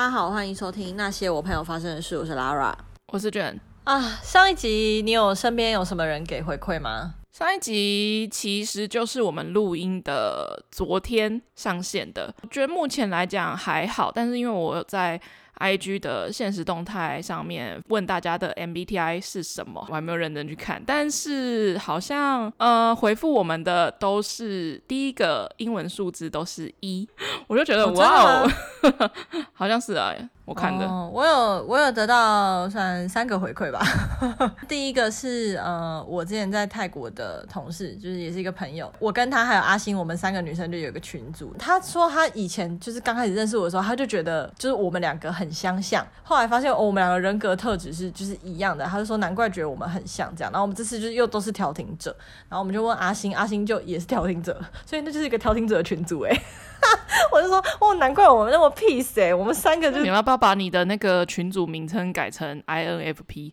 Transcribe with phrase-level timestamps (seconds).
[0.00, 2.16] 家好，欢迎收听那些我朋友发生的事。
[2.16, 2.72] 我是 Lara，
[3.12, 4.00] 我是卷啊。
[4.22, 7.16] 上一集你有身边有什么人给回馈吗？
[7.30, 15.20] 上一集其实就是我们录音的昨天上线的，我觉得目前来讲还好，但是因为我在。
[15.60, 27.06] IG 的现实动态上面问大家的 MBTI 是什么，我还没有认真去看，但是好像呃回复我们的都是第一个英文数字都是一，
[27.46, 28.50] 我就觉得、哦、哇哦，
[29.52, 30.14] 好像是啊。
[30.44, 33.80] 我看的，哦、我有我有得到算三个回馈吧。
[34.66, 41.54] 第一个是呃，我之前在泰国的同事，就是也是一个朋友，我跟他还有阿星，我们三个女生就有一个群组。
[41.56, 50.50] 他说他以前就是刚开始认识我的时候，他就觉得就是我们两个很相像，后来发现、哦、我们两个人格特质是就是一样的，他就说难怪觉得我们很像这样。
[50.50, 52.10] 然后我们这次就是又都是调停者，
[52.48, 56.36] 然后我们就问阿星，阿星就也是调停者， 所以那就是一个调停者的群组哎。
[57.30, 63.52] 我就说哦，难怪我们那么 peace 哎，我们三个就你要不要把你的那个群组名称改成 INFP？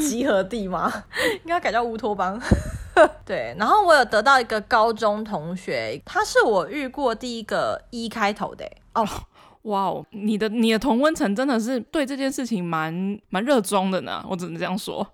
[0.00, 1.04] 集合地吗？
[1.44, 2.40] 应该改叫乌托邦。
[3.24, 9.06] 对，然后我有得到一个高中同学，他是我遇过第一个一开头的哦，
[9.62, 15.04] 哇哦，你的你的同温层真的是对这件事情蛮蛮热衷的呢，我只能这样说，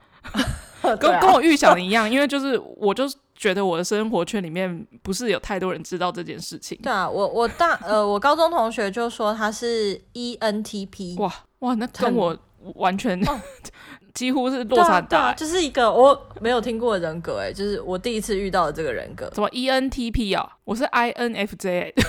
[0.99, 3.17] 跟、啊、跟我预想的一样，因为就是我就是。
[3.41, 6.79] 觉得我的生活圈里面不是有太多人知道这件事情。
[6.83, 11.19] 对啊，我我大呃，我高中同学就说他是 ENTP。
[11.19, 12.37] 哇哇，那跟我
[12.75, 13.41] 完全、哦、
[14.13, 15.33] 几乎是落差很大、欸。
[15.33, 19.31] 对啊，就是一个我没有听过的人格哎，就是我第一次遇到的这个人格。
[19.35, 20.47] 什么 ENTP 啊？
[20.65, 21.95] 我是 INFJ、欸。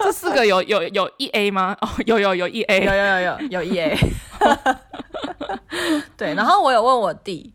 [0.00, 1.74] 这四个有有有 EA 吗？
[1.80, 3.96] 哦，有有有 EA，有有有有有 EA。
[6.16, 7.52] 对，然后我有问我弟。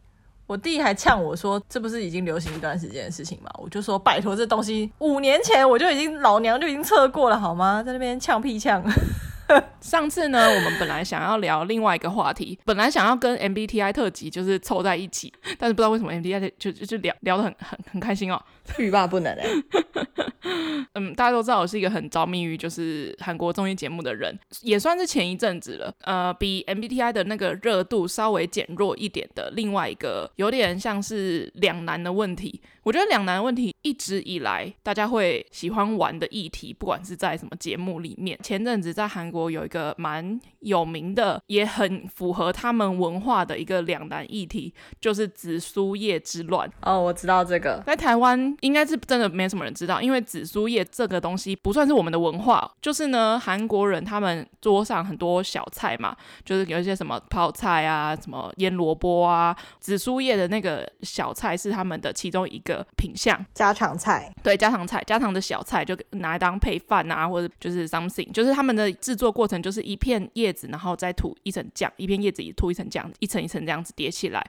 [0.47, 7.81] 我弟还呛我说：“这不是已经流行一段时间的事情吗？”我就说：“拜托，这东西五年前我就已经老娘就已经测过了，好吗？
[7.83, 8.83] 在那边呛屁呛。
[9.81, 18.39] ”上次呢，我们本来想要聊另外一个话题，本来想要跟 MBTI 特辑就是凑在一起，但是不知道为什么 MBTI 就就就聊聊得很很很开心哦，
[18.77, 19.45] 欲罢不能哎。
[20.93, 25.93] 嗯，大家都知道我是一个很着迷于就是韩国综艺节目的人，也算是前一阵子了。
[26.03, 32.61] 呃，比 MBTI 的那个热度稍微减弱一点的另外一个，有点像是两难的问题。
[32.83, 46.71] 我觉得两难问题一直以来大家会喜欢玩的议题，不管是在什么节目里面，前阵子在韩国有一个蛮有名的，也很符合他们文化的一个两难议题，就是紫苏叶之乱。
[46.83, 52.69] 哦，我知道这个，在台湾应该是真的没什么人知道，因为紫苏叶这个东西不算是我们的文化。
[52.81, 62.85] 就是呢，韩国人他们桌上很多小菜嘛，就是有一些什么泡菜啊，什么腌萝卜啊，紫苏叶的那个小菜是他们的其中一个。
[62.97, 74.43] 品相家常菜，对，家常菜，家常的小菜就拿来当配饭啊，或者就是 something，就是他们的制作过程就是一片叶子，然后再涂一层酱，一片叶子也涂一层酱，一层一层这样子叠起来。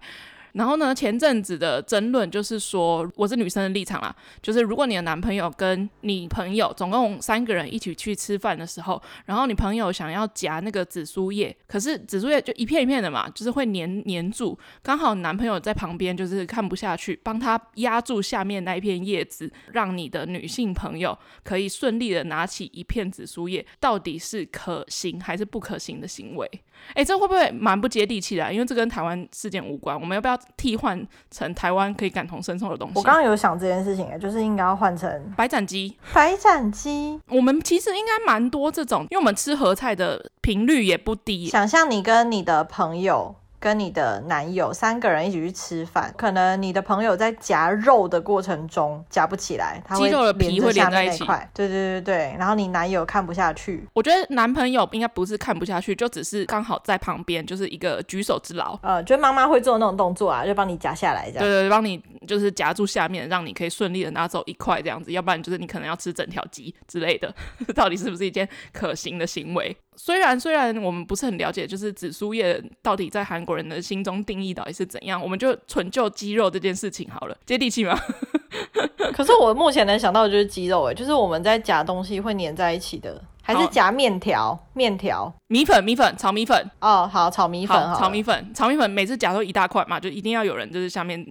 [0.57, 26.51] 然后呢，前阵子的争论就是说，我是女生的立场啦，就是如果你的男朋友跟你朋友总共三个人一起去吃饭的时候，然后你朋友想要夹那个紫苏叶，可是紫苏叶就一片一片的嘛，就是会粘粘住，刚好男朋友在旁边就是看不下去，帮他压住下面那一片叶子，让你的女性朋友可以顺利的拿起一片紫苏叶，到底是可行还是不可行的行为？
[26.95, 28.51] 哎，这会不会蛮不接地气的啊？
[28.51, 32.95] 因为这跟台湾事件无关，我们要不要替换成台湾可以感同身受的东西？
[32.97, 35.97] 我刚刚有想这件事情，哎，就是应该要换成白斩鸡。
[36.13, 41.47] 白斩鸡，我们其实应该蛮多这种，因为我们吃合菜的频率也不低。
[41.47, 43.35] 想象你跟你的朋友。
[43.59, 51.25] 跟你的男友三个人一起去吃饭，可能你的朋友在夹肉的过程中夹不起来，他会鸡肉的皮会连在一起。
[51.55, 53.87] 对对对对，然后你男友看不下去。
[53.95, 58.79] 我觉得男朋友应该不是看不下去，就只是刚好在旁边，就是一个举手之劳。
[58.83, 61.45] 呃，就妈妈会做那种动作啊，就帮你夹下来这样。
[61.45, 67.35] 对对对，帮你就是夹住下面，让你可以顺利的拿走一块这样子，要不然就是你可能要吃整条鸡之类的。
[67.75, 69.77] 到底是不是一件可行的行为？
[69.97, 77.99] 虽然虽然我们不是很了解，就是紫苏叶到底在韩国人的心中定义到底是怎样，我们就纯就鸡肉这件事情好了，接地气吗？
[79.15, 86.71] 可是我目前能想到的就是鸡肉，哎，就是我们在夹东西会粘在一起的，还是夹面条、面条、米粉、米粉、炒米粉。
[86.81, 91.27] 哦，好，炒米粉，好，炒米粉，炒米粉，每次夹都一大块嘛，就一定要有人就是下面。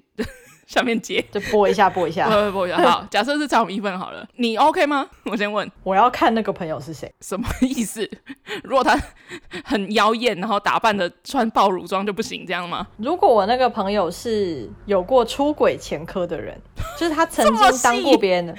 [0.76, 2.78] 下面接就播一下，播一下， 拨拨一下。
[2.78, 5.08] 好，假设是猜我们一分好了，你 OK 吗？
[5.26, 8.10] 我先问，我要看那个朋友是谁，什么意思？
[8.64, 9.00] 如果他
[9.64, 12.88] 很妖艳，然后打扮的穿爆乳装就不行，这样吗？
[12.98, 16.60] 如果我那个朋友是有过出轨前科的人，
[16.98, 18.56] 就是他曾经当过别人的，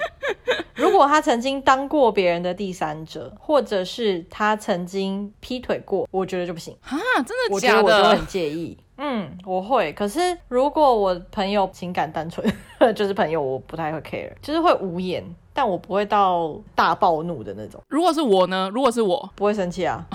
[0.75, 6.97] 如果他曾经当过别人的第三者，或者是他曾经劈腿过，我觉得就不行啊！
[7.25, 7.83] 真的假的？
[7.83, 8.77] 我觉得我就很介意。
[8.97, 9.93] 嗯，我会。
[9.93, 12.45] 可是如果我朋友情感单纯，
[12.95, 15.23] 就是朋友，我不太会 care，就是会无言。
[15.53, 17.81] 但我不会到大暴怒的那种。
[17.87, 18.69] 如果是我呢？
[18.71, 20.05] 如果是我，不会生气啊。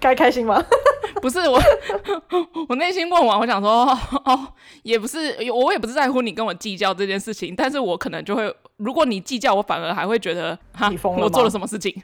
[0.00, 0.64] 该开心吗？
[1.20, 1.60] 不是我，
[2.66, 3.84] 我内心问完，我想说，
[4.24, 4.48] 哦，
[4.82, 11.24] 也不是，我也不是在乎你跟我计较这件事情，但是我可能就会，如果你计较，我反而还会觉得，哈，你疯了？
[11.24, 11.94] 我做了什么事情，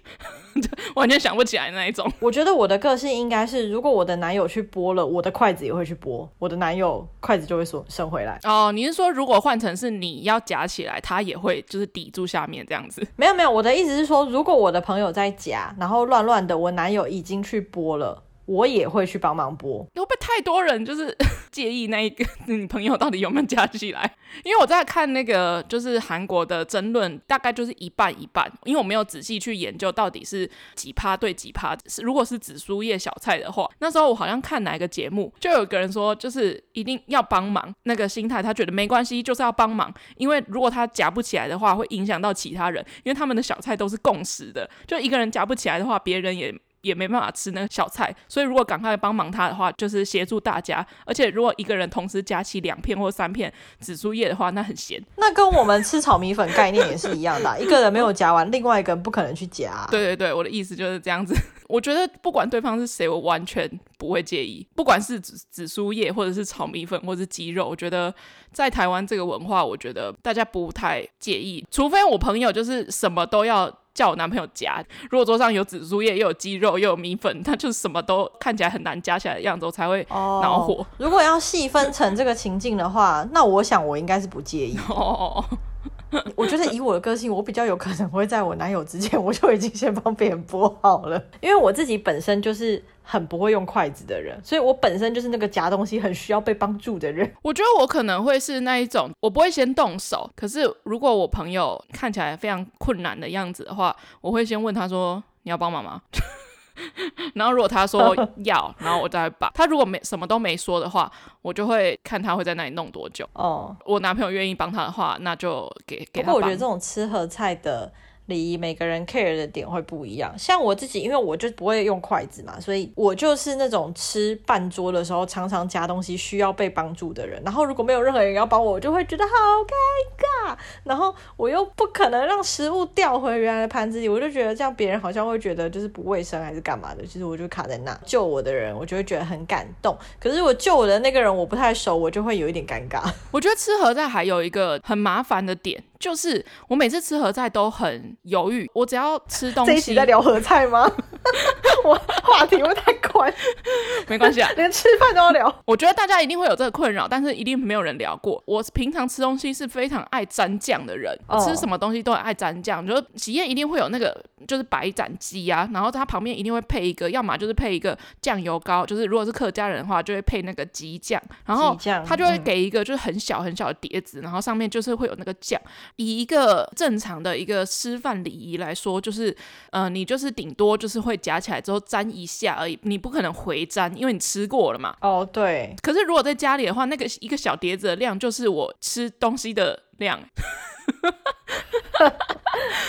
[0.96, 2.10] 完全想不起来那一种。
[2.18, 8.40] 我觉得我的个性应该是，如果我的男友去剥了，我的筷子也会去剥，我的男友筷子就会说伸回来。
[8.44, 13.06] 哦，你是说，如果换成是你要夹起来，他也会就是抵住下面这样子？
[13.16, 18.22] 没有没有，我的意思是说，如果我的朋友在夹，然后乱乱的，我男友已经去剥了。
[18.44, 21.16] 我也会去帮忙剥，会不会太多人就是
[21.52, 24.16] 介意那一个 女朋友到底有没有夹起来？
[24.42, 28.50] 因为我在看那个就是韩国的争论，大概就是一半一半。
[28.64, 31.76] 因为我没有仔细去研究到底是几趴对几趴。
[31.86, 39.92] 是如果是紫苏叶小菜的话，那时候我好像看哪一个节目，就有个人说就是一定要帮忙，那个心态他觉得没关系，就是要帮忙。
[40.16, 46.54] 因为如果他夹不起来的话，会影响到其他人，因为他们的小菜都是共识的，就一个人夹不起来的话，别人也。
[46.82, 50.86] 也没办法吃那个小菜，所以如果赶快帮忙他的话，就是协助大家。
[51.06, 55.02] 而且如果一个人同时夹起两片或三片紫苏叶的话，那很咸。
[55.16, 59.86] 那跟我们吃炒米粉概念也是一样的，一个人没有夹完，另外一个人不可能去夹。
[59.90, 61.34] 对对对，我的意思就是这样子。
[61.68, 64.66] 我觉得不管对方是谁，我完全不会介意。
[64.74, 68.12] 不管是紫紫苏叶，或者是炒米粉，或者是鸡肉，我觉得
[68.52, 71.64] 在台湾这个文化，我觉得大家不太介意。
[71.70, 73.72] 除非我朋友就是什么都要。
[73.94, 80.74] 叫我男朋友夹，如果桌上有紫苏叶，又有鸡肉，又有米粉，他就是什么都看起来很难夹起来的样子，我才会恼火。
[80.74, 84.78] Oh, 如果要细分成这个情境的话，那我想我应该是不介意。
[84.88, 85.44] Oh.
[86.36, 92.82] 我觉得以我的个性，我比较有可能会在我男友之前，我就已经先帮别人剥好了，因为我自己本身就是。
[93.04, 97.28] 很不会用筷子的人，所以我本身就是那个夹东西很需要被帮助的人。
[97.42, 100.30] 我觉得我可能会是那一种，我不会先动手。
[100.36, 106.00] 可是如果我朋友看起来非常困难的样子的话，我会先问他说：“你要帮忙吗？”
[107.34, 108.14] 然后如果他说
[108.44, 109.50] 要，然后我再把。
[109.54, 111.10] 他如果没什么都没说的话，
[111.42, 113.28] 我就会看他会在那里弄多久。
[113.34, 116.26] 哦，我男朋友愿意帮他的话，那就给给他。
[116.26, 117.92] 不过我觉得这种吃和菜的。
[118.26, 127.42] 礼仪每个人 care 的点会不一样，像我自己，因为我就不会用筷子嘛，所以我就是那种吃半桌的时候常常夹东西需要被帮助的人。
[127.44, 129.30] 然后如果没有任何人要帮我，我就会觉得好
[129.64, 130.56] 尴尬。
[130.84, 137.04] 然后我又不可能让食物掉回原来的盘子里，我就觉得这样别人好像会觉得就是不卫生还是干嘛的。
[137.04, 139.96] 其实我就卡在那，救我的人，我就会觉得很感动。
[140.20, 143.02] 可是我救我的那个人我不太熟，我就会有一点尴尬。
[143.30, 145.82] 我觉得吃合菜还有一个很麻烦的点。
[146.02, 149.70] 就是我每次吃合菜都很犹豫，我只要吃东西。
[149.70, 150.90] 这一集在聊合菜吗？
[151.84, 153.32] 我话题会太宽，
[154.08, 155.62] 没关系啊， 连吃饭都要聊。
[155.64, 158.42] 我觉得大家一定会有这个困扰，但是一定没有人聊过。
[158.46, 162.86] 我平常吃东西是非常爱沾酱的人，我吃什么东西都很爱沾酱。
[162.86, 175.60] 就喜宴一定会有那个就是白斩鸡啊，然后它旁边一定会配一个，要么就是配一个酱油膏，就是如果是客家人的话，就会配那个鸡酱，然后他就会给一个就是很小很小的碟子，然后上面就是会有那个酱。
[175.96, 179.34] 以一个正常的一个吃饭礼仪来说，就是，
[179.70, 184.94] 呃，你就是顶多就是会夹起来之后粘一下而已，你不可能回粘，因为你吃过了嘛。
[185.00, 185.74] 哦，对。
[185.82, 190.20] 可是如果在家里的话，那个一个小碟子的量就是我吃东西的量。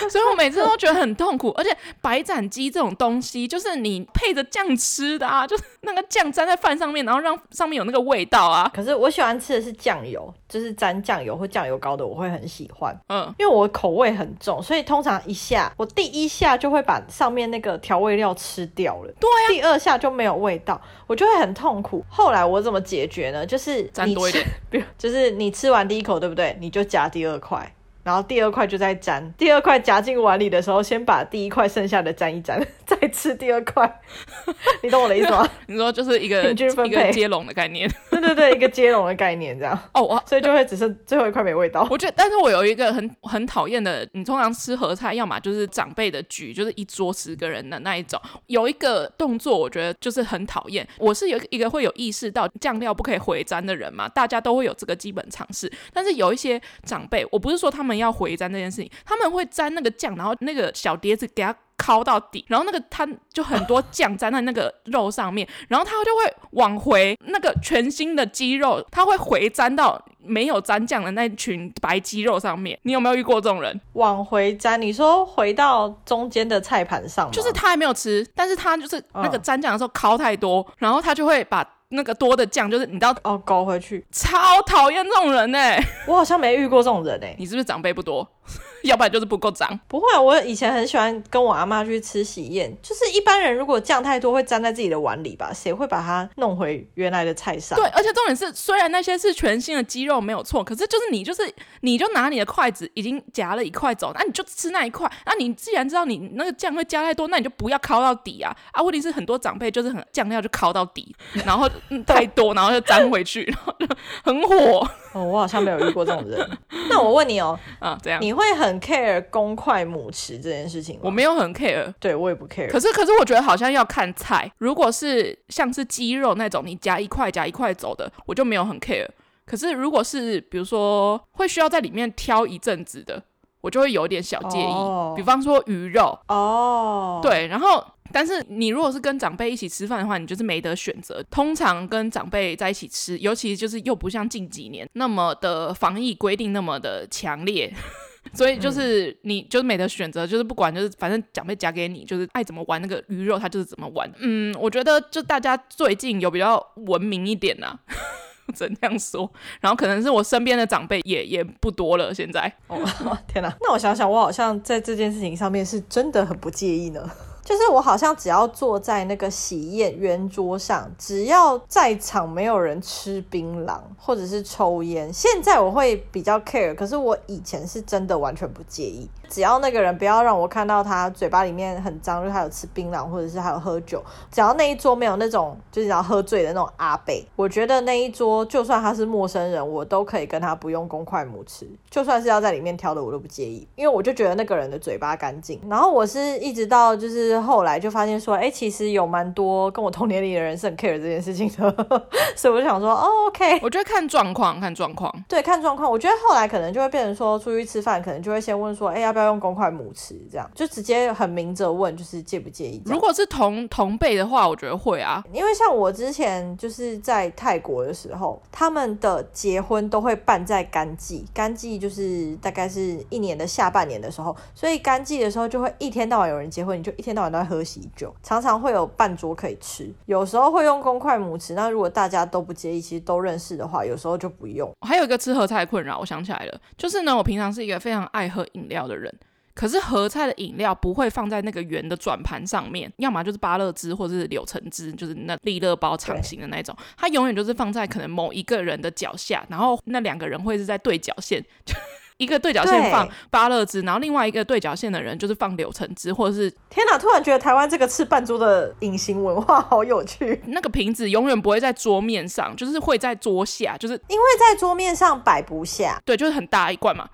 [0.08, 8.70] 所以我每次都觉得很痛苦，而且白斩鸡这种东西，就是你配着酱吃的啊， 就是那个酱沾在饭上面，然后让上面有那个味道啊。
[8.74, 12.96] 可是我喜欢吃的是酱油，就是沾酱油或酱油膏的，我会很喜欢。
[13.08, 19.12] 嗯，因为我口味很重，所以通常一下我第一下就会把上面那个调味料吃掉了。
[19.18, 22.04] 对啊，第二下就没有味道，我就会很痛苦。
[22.08, 23.46] 后来我怎么解决呢？
[23.46, 26.56] 就是沾多一点， 比如就是你吃完第一口，对不对？
[26.60, 27.74] 你就夹第二块。
[28.04, 34.00] 然后第二块就在粘，第二块夹进碗里的时候，先把第一块剩下的粘一粘， 再吃第二块。
[34.82, 35.48] 你懂我的意思吗？
[35.66, 37.90] 你说就是一个平均分配、一个接龙的概念。
[38.10, 39.76] 对对对，一个接龙的概念这样。
[39.94, 41.88] 哦，我所以就会只剩最后一块没味道。
[41.90, 48.20] 我觉得，但是我有一个很很讨厌的，你通常吃合菜，要么就是长辈的局，就是一桌十个人的那一种。
[48.48, 50.86] 有一个动作，我觉得就是很讨厌。
[50.98, 55.72] 我是有一个会有意识到酱料不可以回粘的人嘛，大家都会有这个基本常识。
[55.92, 57.93] 但是有一些长辈，我不是说他们。
[57.96, 72.78] 要回粘这件事情，他们会沾那个酱，然后那个小碟子给他敲到底，然后那个汤就很多酱沾在那个肉上面，然后它就会往回那个全新的鸡肉，它会回粘到没有沾酱的那群白鸡肉上面。
[72.84, 73.78] 你有没有遇过这种人？
[73.94, 74.80] 往回沾？
[74.80, 77.30] 你说回到中间的菜盘上？
[77.32, 81.68] 就是他还没有吃，但是他就是那个沾酱的时候敲太多，嗯、然后他就会把。
[81.90, 85.80] 那个多的酱就是你知道哦，勾回去，超讨厌这种人呢、欸。
[86.06, 87.36] 我好像没遇过这种人呢、欸。
[87.38, 88.28] 你是不是长辈不多？
[88.84, 89.78] 要不然就是不够脏。
[89.88, 97.78] 不会啊，我以前很喜欢跟我阿妈去吃喜宴，就是一般人如果酱太多会粘在自己的碗里吧，谁会把它弄回原来的菜上？
[97.78, 101.42] 对，而且重点是，虽然那些是全新的鸡肉没有错，可是就是你就是
[101.80, 105.10] 你就拿你的筷子已经夹了一块走，那你就吃那一块。
[105.24, 108.82] 那你既然知道你那个酱会加太多，那你就不要烤到底啊啊！
[108.82, 111.14] 问题是很多长辈就是很酱料就烤到底，
[111.46, 113.86] 然后、嗯、太多，然后就粘回去，然后就
[114.22, 114.86] 很火。
[115.14, 116.58] 哦，我好像没有遇过这种人。
[116.90, 121.00] 那我问你哦，啊，这样你会很 care 公筷母匙这件事情吗？
[121.04, 122.68] 我没有很 care，对我也不 care。
[122.68, 124.50] 可是，可是我觉得好像要看菜。
[124.58, 129.08] 如果是像是鸡肉那种，你夹一块夹一块走的，我就没有很 care。
[129.46, 133.22] 可是，如果是比如说会需要在里面挑一阵子的，
[133.60, 134.64] 我就会有点小介意。
[134.64, 135.16] Oh.
[135.16, 137.22] 比方说鱼肉哦，oh.
[137.22, 137.84] 对，然后。
[138.14, 141.20] 但是你如果是跟长辈一起吃饭的话，你就是没得选择。
[141.24, 147.74] 通常跟长辈在一起吃，尤其就是又不像近几年那么的防疫规定那么的强烈，
[148.32, 154.08] 所以就是你就是没得选择，就是不管就是反正长辈夹给你，就是爱怎么玩那个鱼肉，他就是怎么玩。
[154.20, 157.78] 嗯，我觉得就大家最近有比较文明一点呐、啊，
[158.54, 159.28] 只能这样说。
[159.60, 162.52] 然后可能是我身边的长辈也也不多了，现在。
[162.68, 162.78] 哦，
[163.26, 163.52] 天哪！
[163.60, 167.10] 那我想想，我好像在这件事情上面是真的很不介意呢。
[167.44, 179.08] 就是我好像只要坐在那个喜宴圆桌上，只要在场没有人吃槟榔或者是抽烟，现在我会比较 care，可是我以前是真的完全不介意。
[179.34, 184.00] 只要那个人不要让我看到他嘴巴里面很脏，就是他有吃槟榔或者是还有喝酒，
[184.30, 195.60] 只要那一桌没有那种就是要喝醉的那种阿贝，我觉得那一桌就算他是陌生人，我都可以跟他不用公筷母吃，就算是要在里面挑的，我都不介意，因为我就觉得那个人的嘴巴干净。
[195.68, 201.88] 然后我是一直到就是后来就发现说，哎、欸，其实有蛮多跟我同年龄的人是很 care 这件事情的，
[202.36, 205.90] 所以我就想说，哦，OK，我觉得看状况，看状况，对，看状况。
[205.90, 209.23] 我觉得后来可能就会变成说，出去吃饭可能就会先问说，哎、欸，要不要？
[209.24, 212.82] 要用公筷母匙，这样就直接很明着问，就是介不介意？
[212.84, 231.54] 如果是同同辈的话，我觉得会啊，因为像我之前就是在泰国的时候，他们的结婚都会办在干季，干季就是大概是一年的下半年的时候，所以干季的时候就会一天到晚有人结婚，你就一天到晚都在喝喜酒，常常会有半桌可以吃，有时候会用公筷母匙。
[231.54, 234.70] 那如果大家都不介意，其实都认识的话，有时候就不用。
[234.86, 239.13] 还有一个吃喝菜困扰，我想起来了，就是呢，我平常是一个非常爱喝饮料的人。
[239.54, 251.44] 可是合菜的饮料不会放在那个圆的转盘上面，要么就是芭乐汁或者是柳橙汁，就是那利乐包长形的那种，它永远就是放在可能某一个人的脚下，然后那两个人会是在对角线，
[252.18, 256.98] 一个对角线放芭乐汁，然后另外一个对角线的人就是放柳橙汁，或者是天哪！
[256.98, 260.40] 突然觉得台湾这个吃半桌的隐形文化好有趣。
[260.46, 267.08] 那个瓶子永远不会在桌面上，就是会在桌下，就是因为在桌面上摆不下，对，就是很大一罐嘛。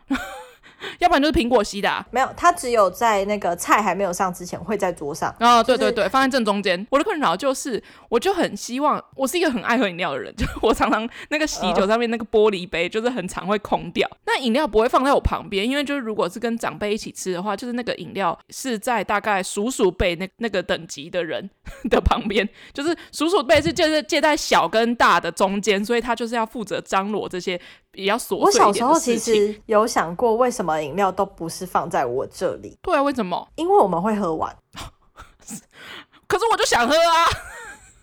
[0.98, 5.34] 要不然就是苹果西的，没有，它只有在那个菜还没有上之前会在桌上。
[5.40, 6.86] 哦，对对对，放在正中间。
[6.90, 14.08] 我的困扰就是，我就很希望，我是一个很爱喝饮料的人，就我常常那个喜酒上面那个玻璃杯，就是很常会空掉。
[14.26, 21.48] 那饮料不会放在我旁边，因为就是如果是跟长辈一起吃的话，就是那个饮料是在大概叔叔辈那那个等级的人
[21.90, 27.60] 的旁边，就是叔叔辈是就是介在小跟大的中间，所以他就是要负责张罗这些。
[27.90, 28.38] 比较琐碎。
[28.38, 32.78] 我小时候其实有想过，为什么饮料都不是放在我这里？
[32.82, 33.48] 对啊，为什么？
[33.56, 34.54] 因为我们会喝完。
[36.26, 37.26] 可是我就想喝啊！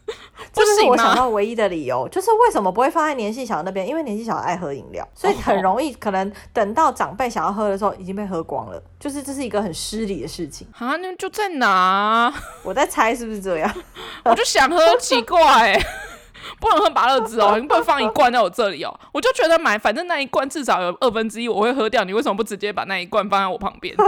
[0.54, 3.88] 这是我想到唯一的理由，就是为什么不会放在年纪小的那边？
[3.88, 8.82] 因为年纪小的爱喝饮料，所以很容易可能等到长辈想要喝的时候已经被喝光了。
[9.00, 10.96] 就是这是一个很失礼的事情啊！
[10.98, 12.34] 那就在哪？
[12.64, 13.74] 我在猜是不是这样？
[14.26, 15.86] 我就想喝，奇怪欸。
[16.60, 19.00] 不能喝芭乐汁哦， 你不能放一罐在我这里哦。
[19.12, 23.96] 我就觉得买，反正那一罐至少有二分之一我会喝掉，你为什么不直接把那一罐放在我旁边？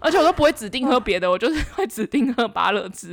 [0.00, 3.08] 而且我都不会指定喝别的，我就是会指定喝芭乐汁，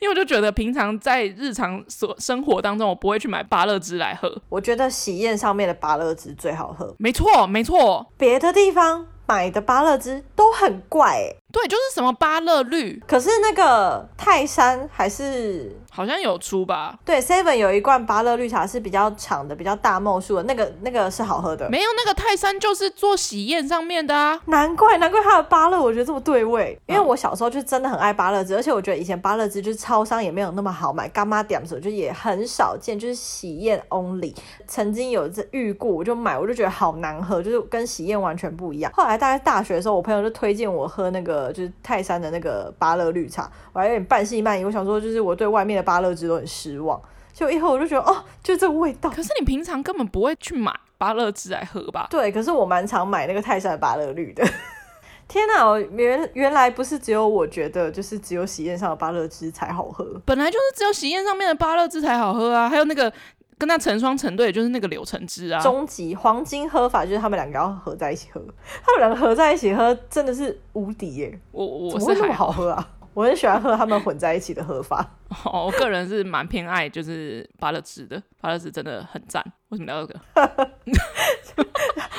[0.00, 4.40] 因为我就觉得平常在日常所生活当中，我不会去买芭乐汁来喝。
[4.48, 6.94] 我觉得喜宴上面的芭乐汁最好喝。
[6.98, 9.06] 没错，没错，别的地方。
[9.28, 11.34] 买的芭乐汁都很怪哎。
[11.50, 16.98] 对，就是什么芭乐绿，可是那个泰山还是好像有出吧？
[17.06, 21.66] 对，Seven 有一罐芭乐绿茶是比较长的，比较大梦数的，那个那个是好喝的。
[21.70, 24.38] 没有，那个泰山就是做喜宴上面的啊。
[24.44, 34.34] 难怪难怪它的芭乐我觉得这么对味，因为我小时候就真的很爱芭乐汁，而且我觉得以前芭乐汁就是超商也没有那么好买，干妈点的时候就也很少见，就是喜宴 only。
[34.66, 38.92] 曾经有这遇过，我就买，我就觉得好难喝，就是跟喜宴完全不一样。
[38.94, 41.38] 后来大概大学的时候，我朋友就推荐我喝那个。
[41.38, 44.64] 呃，就是泰山的那个芭乐绿茶，我还有点半信半疑。
[44.64, 47.00] 我想说，就是我对外面的芭乐汁都很失望。
[47.32, 49.08] 就以后我就觉得，哦，就这个味道。
[49.08, 52.08] 可是你平常根本不会去买芭乐汁来喝吧？
[52.10, 54.44] 对，可是我蛮常买那个泰山的芭乐绿的。
[55.28, 60.04] 天哪，我原原来不是只有我觉得，就是只有喜宴上的芭乐汁才好喝。
[60.24, 63.12] 本来就是只有喜宴上面的芭乐汁才好喝啊，还有那个。
[63.58, 65.60] 跟他成双成对，就是那个柳橙汁啊。
[65.60, 68.40] 终极黄金喝法就是他们两个要合在一起喝，
[68.84, 71.40] 他们两个合在一起喝真的是无敌耶！
[71.50, 72.90] 我我怎么会那么好喝啊？
[73.14, 75.04] 我很喜欢喝他们混在一起的喝法。
[75.44, 79.44] 哦，我个人是蛮偏爱就是芭乐汁的，芭乐汁真的很赞。
[79.68, 80.20] 为什么聊这个？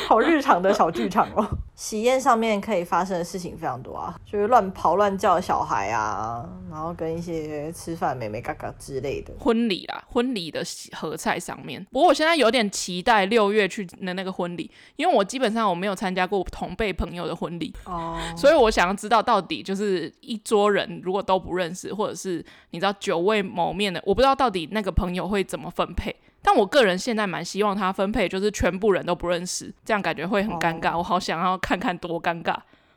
[0.08, 1.48] 好日常的小剧场哦。
[1.76, 9.34] 喜宴上面可以发生的事情非常多啊，就是乱跑乱叫的小孩啊，然后跟一些吃饭妹妹嘎嘎之类的。
[9.40, 10.62] 婚礼啦，婚礼的
[10.94, 11.84] 合菜上面。
[11.92, 18.38] 不过我现在有点期待六月去的那个婚礼，因为我基本上我没有参加过同辈朋友的婚礼哦，oh.
[18.38, 26.14] 所以我想要知道到底就是一桌人如果都不认识，或者是你知道久未谋面的，我不知道到底那个朋友会怎么分配。
[26.42, 30.92] 但我个人现在蛮希望他分配，就是全部人都不认识，这样感觉会很尴尬。
[30.92, 31.00] Oh.
[31.00, 32.56] 我好想要看看多尴尬。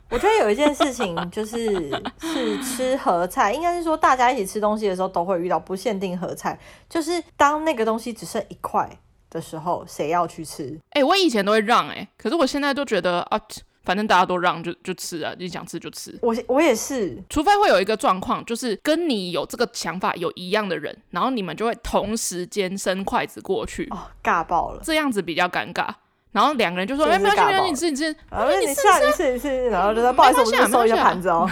[0.09, 1.89] 我觉得有一件事情就是
[2.21, 6.59] 是吃合菜，应该是说大家一起吃东西的时候都会遇到，不限定合菜，
[6.89, 8.89] 就是当那个东西只剩一块
[9.29, 10.79] 的时候，谁要去吃？
[10.91, 13.39] 哎、欸，我以前都会让哎、欸，可是我现在都觉得啊。
[13.83, 16.17] 反正大家都让就就吃啊，你想吃就吃。
[16.21, 25.87] 我我也是，除非会有一个状况，就是跟你有这个想法有一样的人，然后你们就会同时间伸筷子过去，哦，尬爆了，这样子比较尴尬。
[26.31, 31.47] 然后两个人就说：“哎，没关系，没关系，你吃，你吃，哎，你吃啊，你吃，你吃。”然后就说：“不好意思，我们收一下盘子哦。”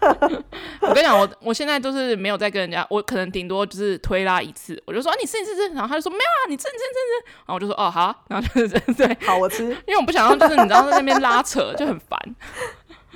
[0.80, 12.18] 我跟你讲，我我现在都是没有在跟人家，我可能顶多就是推拉一次，我就说啊，你吃你吃吃，然后他就说没有啊，你吃你吃你吃，然后我就说哦好，然后就是 对，好我吃，因为我不想要就是你知道在那边拉扯就很烦。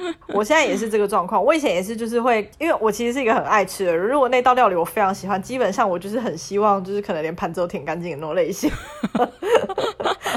[0.35, 8.71] 我现在也是这个状况，我以前也是，就是会，因为我其实是一个很爱吃的人，如果那道料理我非常喜欢，基本上我就是很希望，就是可能连盘子都舔干净的那种类型。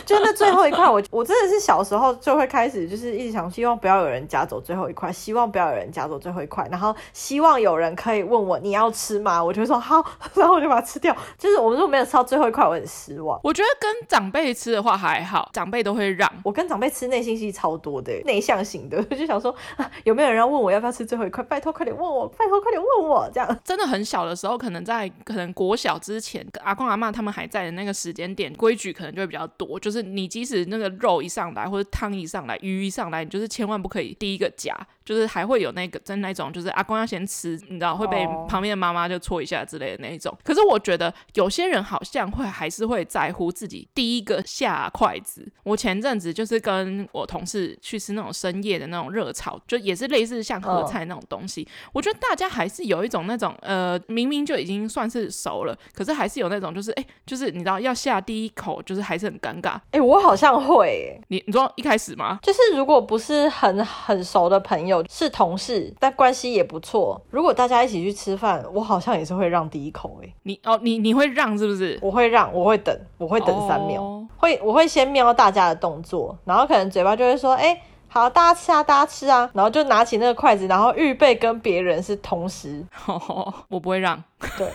[0.06, 9.42] 就那最后一块，我我真的是小时候就会开始，就是一直想希望不要有人夹走最后一块，希望不要有人夹走最后一块，然后希望有人可以问我你要吃吗？
[9.42, 10.04] 我就会说好，
[10.36, 11.16] 然后我就把它吃掉。
[11.38, 13.40] 就是我们如果没有吃到最后一块，我很失望。
[13.44, 16.30] 我觉得跟长辈吃的话还好，长辈都会让。
[16.44, 19.53] 我跟长辈吃内心戏超多的，内向型的，就想说
[20.04, 21.44] 有没有人要问我要不要吃最后一块？
[21.44, 23.60] 拜托快点问我，拜托快点问我，这样。
[23.64, 34.76] 真的很小的时候，可能在可能国小之前，阿公阿妈他们还在的那个时间点，规矩可能就会比较多，就是你即使那个肉一上来，或者汤一上来，鱼一上来，你就是千万不可以第一个夹。
[35.06, 40.36] 就是还会有那个真那种，就是阿公要先吃，你知道会被旁边的妈妈就戳一下之类的那一种。
[40.44, 45.46] 可是我觉得有些人好像会还是会在乎自己第一个下筷子。
[45.64, 51.68] 我前阵子就是跟我同事去吃那种深夜的那种热炒，就也是类似像合菜那种东西。
[51.92, 59.78] 我觉得大家还是有一种那种呃，明明就已经算是熟了，可是还是有那种就是哎，就是你知道要下第一口，就是还是很尴尬。
[59.92, 62.40] 哎，我好像会，你你说一开始吗？
[62.42, 64.93] 就是如果不是很很熟的朋友。
[65.10, 67.22] 是同事，但关系也不错。
[67.30, 70.34] 如果大家一起去吃饭，我好像也是会让第一口诶。
[70.44, 71.98] 你哦，你你会让是不是？
[72.02, 82.86] 我会让，我会等，我会等三秒，哦、会我会先瞄大家的动作，然后可能嘴巴就会说：“哎，好，大家吃啊，大家吃啊。”然后就拿起那个筷子，然后预备跟别人是同时。
[83.06, 84.22] 哦、我不会让，
[84.58, 84.68] 对，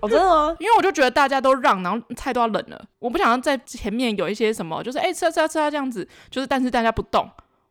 [0.00, 0.54] 我、哦、真的吗？
[0.60, 7.28] 因为我就觉得大家都让，然后菜都要冷了，我不想要在前面有一些什么，就是哎吃啊吃啊吃啊这样子，就是但是大家不动。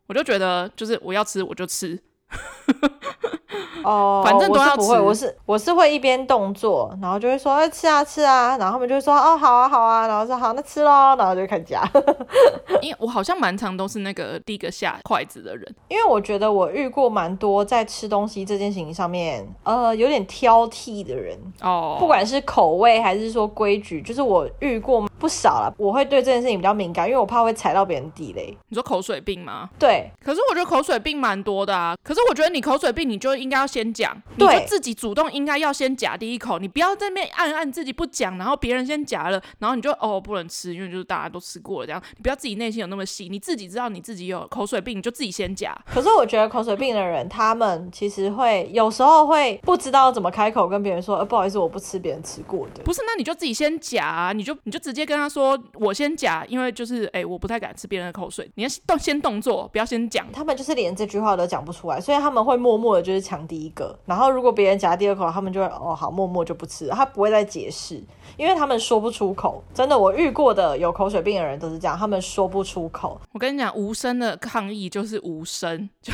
[0.09, 1.97] 我就觉得，就是我要吃我就吃。
[3.83, 4.81] 哦，反正都要吃。
[4.81, 11.89] 我是不会，我是我是会一边动作，然后就会说哎吃啊吃啊，然后他们就会说哦好啊好啊，然后说好那吃喽，然后就开始夹。
[12.81, 25.73] 因为我好像蛮常都是那个第一个下筷子的人， 因为我觉得我遇过蛮多在吃东西这件事情上面，呃，有点挑剔的人哦，不管是口味还是说规矩，就是我遇过不少了。
[25.77, 28.55] 我会对这件事情比较敏感，因为我怕会踩到别人地雷。
[28.67, 29.69] 你说口水病吗？
[29.79, 31.95] 对，可是我觉得口水病蛮多的啊。
[32.03, 45.75] 可是我觉得你口水病，你就应该要先讲，对你就自己主动应该要先夹第一口，你不要在那边暗暗自己不讲，然后别人先夹了，然后你就哦不能吃，因为就是大家都吃过了这样，你不要自己内心有那么细，你自己知道你自己有口水病，你就自己先夹。
[45.85, 52.83] 可是我觉得口水病的人，他们其实会有时候会不知道怎么开口跟别人说，呃，不好意思，我不吃别人吃过的。
[52.83, 60.25] 不是，那你就自己先夹啊，你就你就直接跟他说，我先夹，因为就是哎、欸，我不太敢吃别人的口水，你要动先动作，不要先讲。
[60.31, 68.03] 他们就是连这句话都讲不出来，所以他们会默默的就是抢第一个，然后如果别人夹第二口，他们就会哦好，默默就不吃，他不会再解释，
[68.35, 69.63] 因为他们说不出口。
[69.75, 73.21] 真的，我遇过的有口水病的人都是这样，他们说不出口。
[73.31, 75.87] 我跟你讲，无声的抗议就是无声。
[76.01, 76.11] 就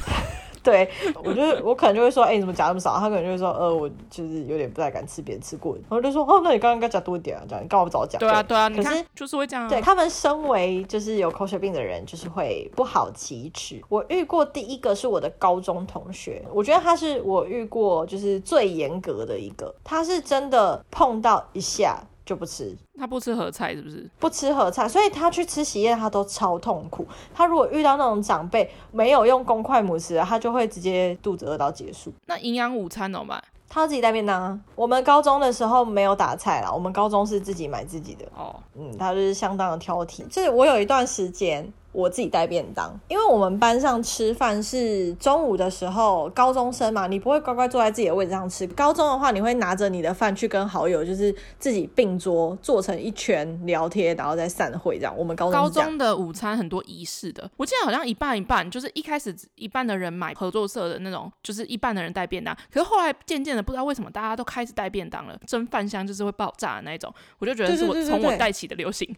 [0.66, 0.90] 对，
[1.24, 2.98] 我就我可能就会说，哎、欸，你怎么夹那么少？
[2.98, 5.80] 他可能就会说，呃，我就是有点不太敢吃别人吃过的。
[5.82, 8.20] 然后就说，哦，那你刚刚应该夹多一点啊，这样你刚好早讲。
[8.20, 9.70] 对啊，对啊，可是就是会这样、啊。
[9.70, 13.80] 对他们身为就是有口水病的人，就是会不好启齿。
[13.90, 22.76] 我遇过第一个是我的高中同学，我觉得他是我遇过就是最严格的一个，他是真的碰到一下就不吃。
[22.98, 24.10] 他不吃盒菜是不是？
[24.20, 27.06] 不吃盒菜，所以他去吃喜宴，他都超痛苦。
[27.34, 32.12] 他如果遇到那种长辈没有用公筷母匙，他就会直接肚子饿到结束。
[32.26, 33.44] 那营养午餐怎么办？
[33.70, 34.60] 他自己带便当啊。
[34.76, 38.26] 我们高中的时候没有打菜啦，我们高中是自己买自己的。
[38.36, 40.28] 哦，嗯，他就是相当的挑剔。
[40.28, 41.72] 就是我有一段时间。
[41.96, 48.68] 我自己带便当，因为我们班上吃饭是中午的时候，高中生嘛，你不会乖乖坐在自己的位置上吃。
[48.68, 55.18] 高中的话，你会拿着你的饭去跟好友，就是自己并桌坐成一圈聊天，然后再散会这样。
[55.18, 62.54] 我们高中高中的午餐很多仪式的，我记得好像一半一半，就是一开始一半的人买合作社的那种，就是一半的人带便当。
[62.70, 67.14] 可是后来渐渐的，不知道为什么大家都开始带便当了，蒸饭箱就是会爆炸的那种。
[67.40, 69.16] 我就觉得是我从我带起的流行。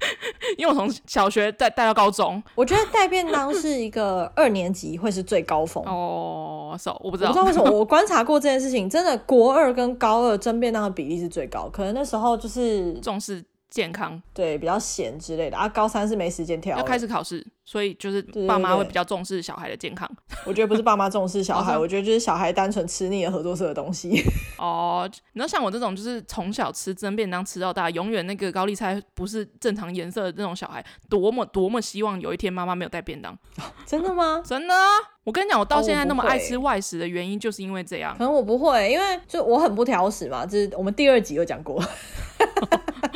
[0.56, 6.76] 因为我从小学带带到高中，我觉得带便当是一个二年级会是最高峰 哦。
[6.78, 7.68] 是，我不知道，我不知道为什么。
[7.76, 15.68] 我观察过这件事情，真的国二跟高二争便当的比例是最高，可能那时候就是重视健康，对，比较闲之类的啊。
[15.68, 17.46] 高三是没时间跳，要开始考试。
[17.64, 20.08] 所以就是爸妈会比较重视小孩的健康。
[20.08, 24.24] 对对对，我觉得不是爸妈重视小孩，我觉得就是小孩单纯吃腻了合作社的东西。
[24.56, 33.38] 哦，你知道像我这种就是从小吃蒸便当吃到大，永远那个高丽菜不是正常颜色的那种小孩，多么多么希望有一天妈妈没有带便当。
[33.84, 34.40] 真的吗？
[34.48, 34.86] 真的啊！
[35.24, 38.14] 我跟你讲，我到现在那么爱吃外食的原因就是因为这样。
[38.16, 41.78] 可能我不会，因为就我很不挑食嘛，就是我们第二集有讲过。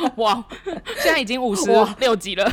[0.17, 0.43] 哇，
[0.97, 2.49] 现在已经五十六集了。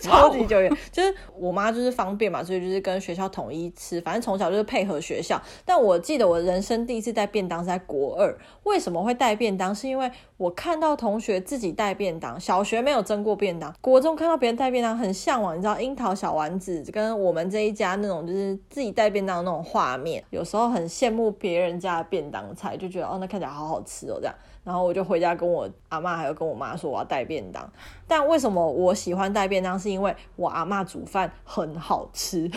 [0.00, 5.40] 超级久远，就是我妈就是方便嘛，所以就是跟学校统一吃，反正从小就是配合学校。
[5.64, 9.74] 但我记得我人生第一次带便当是在国二，为什么会带便当？
[9.74, 24.34] 是因为我看到同学自己带便当，小学没有蒸过便当，国中看到别人带便当很向往，你知道樱桃小丸子跟我们这一家那种就是自己带便当的那种画面，有时候很羡慕别人家的便当菜，就觉得哦，那看起来好好吃哦这样。
[24.64, 27.68] 然后我就回家跟我阿妈还有跟我妈说我要带便当，
[28.06, 29.78] 但为什么我喜欢带便当？
[29.78, 32.50] 是因为我阿妈煮饭很好吃，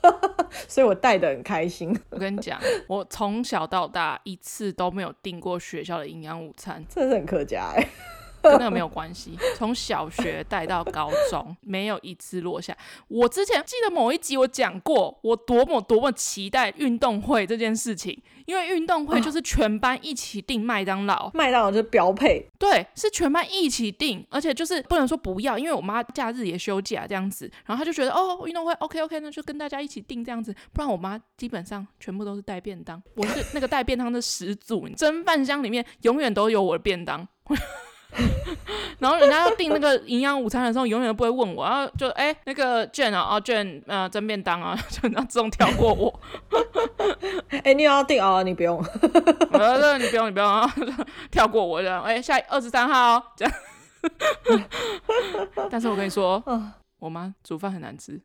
[0.68, 1.98] 所以我带的很开心。
[2.10, 7.88] 我跟你讲，我从小到大一次都没有订过学校的营养午餐，真的是很可嘉哎。
[8.50, 12.76] 跟那个没有关系，从小学带到高中，没有一次落下。
[13.08, 22.48] 我之前记得某一集我讲过，我多么多么期待运动会这件事情，因为运动会就是全班一起订麦当劳，麦当劳就是标配。
[22.58, 37.26] 对，是全班一起订，而且就是不能说不要，因为我妈假日也休假这样子，然后她就觉得哦，运动会 OK OK，那就跟大家一起订这样子，不然我妈基本上全部都是带便当，我是那个带便当的始祖，蒸饭箱里面永远都有我的便当。
[38.98, 46.20] 然后人家要订那个营养午餐的时候，永远都不会问我，然后就哎、欸、那个卷啊，啊卷呃蒸便当啊， 就那自动跳过我。
[47.50, 48.42] 哎、欸，你有要订哦？
[48.42, 48.76] 你不用。
[48.78, 50.68] 我说你不用，你不用啊，
[51.30, 52.02] 跳过我这样。
[52.02, 53.54] 哎、欸，下二十三号这样。
[55.70, 56.42] 但是我跟你说，
[56.98, 58.20] 我妈煮饭很难吃。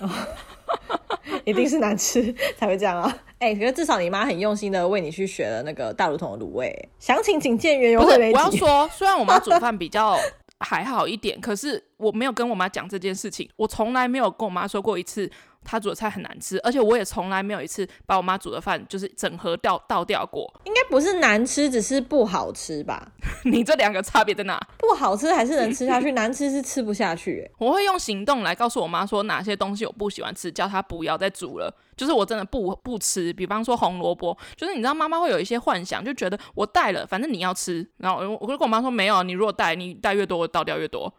[1.44, 3.18] 一定是难吃才会这样啊！
[3.38, 6.88] 哎、欸，可是至少你妈很用心的为你去学了那个大卤桶的卤味。
[6.98, 8.32] 详情请见原油会。
[8.32, 10.16] 我要说，虽然我妈煮饭比较
[10.60, 13.48] 还好一点，可是我没有跟我妈讲这件事情。
[13.56, 15.30] 我从来没有跟我妈说过一次。
[15.64, 20.52] 他煮的菜很难吃，而且我也从来没有一次把我妈煮的饭就是整盒掉倒掉过。
[20.64, 23.12] 应该不是难吃，只是不好吃吧？
[23.44, 24.60] 你这两个差别在哪？
[24.78, 27.50] 不好吃还是能吃下去，难吃是吃不下去。
[27.58, 31.74] 我会用行动来告诉我妈说哪些东西我不喜欢吃，叫她不要再煮了。
[31.94, 37.86] 就是我真的不不吃，比方说红萝卜，就是你知道妈妈会有一些幻想，就觉得我带了，反正你要吃。
[37.98, 41.12] 然后我就跟我妈说没有，你如果带，你带越多，我倒掉越多。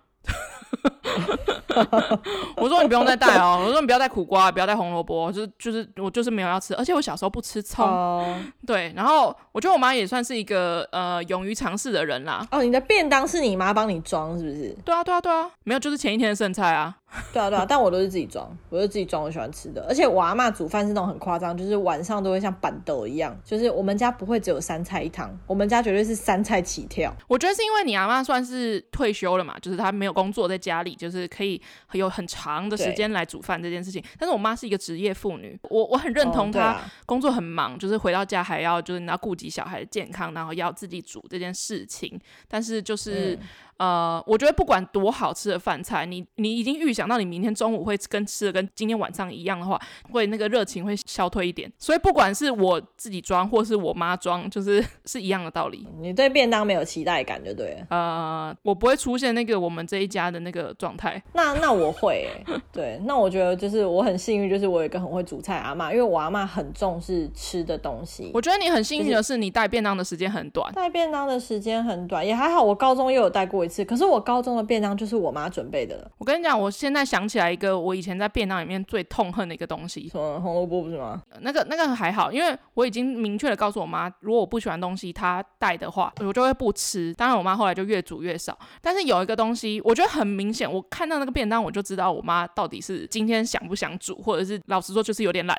[2.57, 7.87] 我说你不用再带哦，我说你不要带苦瓜，不要带红萝卜，就是就是我就是没有要吃，而且我小时候不吃葱。
[7.87, 8.25] Oh.
[8.65, 12.45] 对，然后我觉得我妈也算是一个呃勇于尝试的人啦。
[12.51, 14.75] 哦，oh, 你的便当是你妈帮你装是不是？
[14.85, 16.95] 对啊对啊对啊，没有就是前一天的剩菜啊。
[17.31, 27.13] 对啊对啊，但我都是自己装，我就自己装我喜欢吃的，而且我阿妈煮饭是那种很夸张，就是晚上都会像板豆一样，就是我们家不会只有三菜一汤，我们家绝对是三菜起跳。
[27.27, 31.61] 我觉得是因为你阿妈算是退休了嘛，就是她没有工作，在家里就是可以
[31.91, 34.01] 有很长的时间来煮饭这件事情。
[34.17, 43.35] 但是我妈是一个职业妇女，我我很认同她工作很忙，就是回到家还要就是你要顾及小孩的健康，然后要自己煮这件事情，但是就是。
[43.35, 43.39] 嗯
[43.83, 49.77] 呃，我觉得不管多好吃的饭菜，你你已经预想到你明天中午会跟吃的跟今天晚上一样的话，
[50.09, 51.69] 会那个热情会消退一点。
[51.77, 55.85] 所以不管是我自己装或是我妈装，就是 是一样的道理。
[55.99, 57.87] 你对便当没有期待感就对了。
[57.89, 61.21] 呃，我不会出现那个我们这一家的那个状态。
[61.33, 68.31] 那那我会、欸，对，那我觉得就是我很幸运，就是我有一个很会煮菜阿妈，因为我阿妈很重视吃的东西。
[68.33, 70.71] 我觉得你很幸运的是，你带便当的时间很短。
[70.71, 73.72] 带便当的时间很短也还好，我高中又有带过一次。
[73.85, 76.11] 可是我高中的便当就是我妈准备的了。
[76.17, 81.21] 我跟你讲，我现在想起来一个我以前在便当里面最痛恨的一个东西，什么红萝卜不是吗？
[81.39, 87.13] 那个那个还好，因为我已经明确的告诉我妈，如果我不喜欢东西，她带的话，我就会不吃。
[87.13, 88.57] 当然，我妈后来就越煮越少。
[88.81, 95.57] 但是有一个东西，我觉得很明显，我看到那个便当，我就知道我妈到底是今天想不想煮，或者是老实说就是有点懒。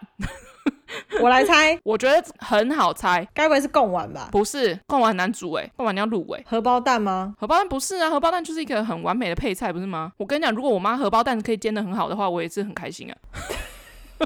[1.20, 4.28] 我来猜，我觉得很好猜，该不会是贡丸吧？
[4.33, 6.44] 不是，贡丸很难煮诶，贡丸你要卤诶。
[6.46, 7.35] 荷包蛋吗？
[7.38, 10.12] 荷包蛋不是啊，荷包蛋就是一个很完美的配菜，不是吗？
[10.16, 13.16] 我跟你讲，如果我妈荷包蛋可以煎的很好的话，我也是很开心啊。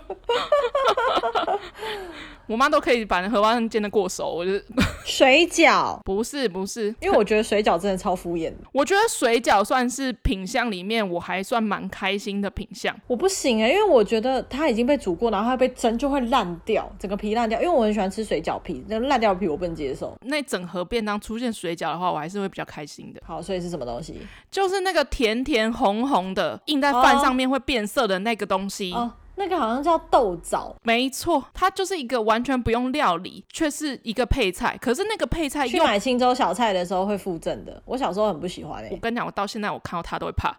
[2.47, 4.65] 我妈都可以把荷包蛋煎的过熟，我觉得
[5.05, 8.51] 水饺 不是不是，因为我觉得水饺真的超敷衍。
[8.73, 12.99] 我觉得水饺算是品相里面我还算蛮开心的品相。
[13.07, 17.61] 我不行哎、欸，因为我觉得它已经被煮过，然后它被蒸就会烂掉，整个皮烂掉。
[17.61, 20.17] 因为我很喜欢吃水饺皮，那烂掉的皮我不能接受。
[20.23, 23.21] 那整盒便当出现水饺的话，我还是会比较开心的。
[23.27, 24.19] 好，所以是什么东西？
[24.51, 28.91] 就是那个甜甜红红的印在饭上面会变色的那个东西。
[28.95, 34.77] 哦哦那个好像叫豆枣，没错，它就是一个完全不用料理，却是一个配菜。
[34.81, 38.95] 可是那个配菜去买青州小菜的时候会附赠的，我小时候很不喜欢诶、欸。
[38.95, 40.55] 我跟你讲，我到现在我看到它都会怕。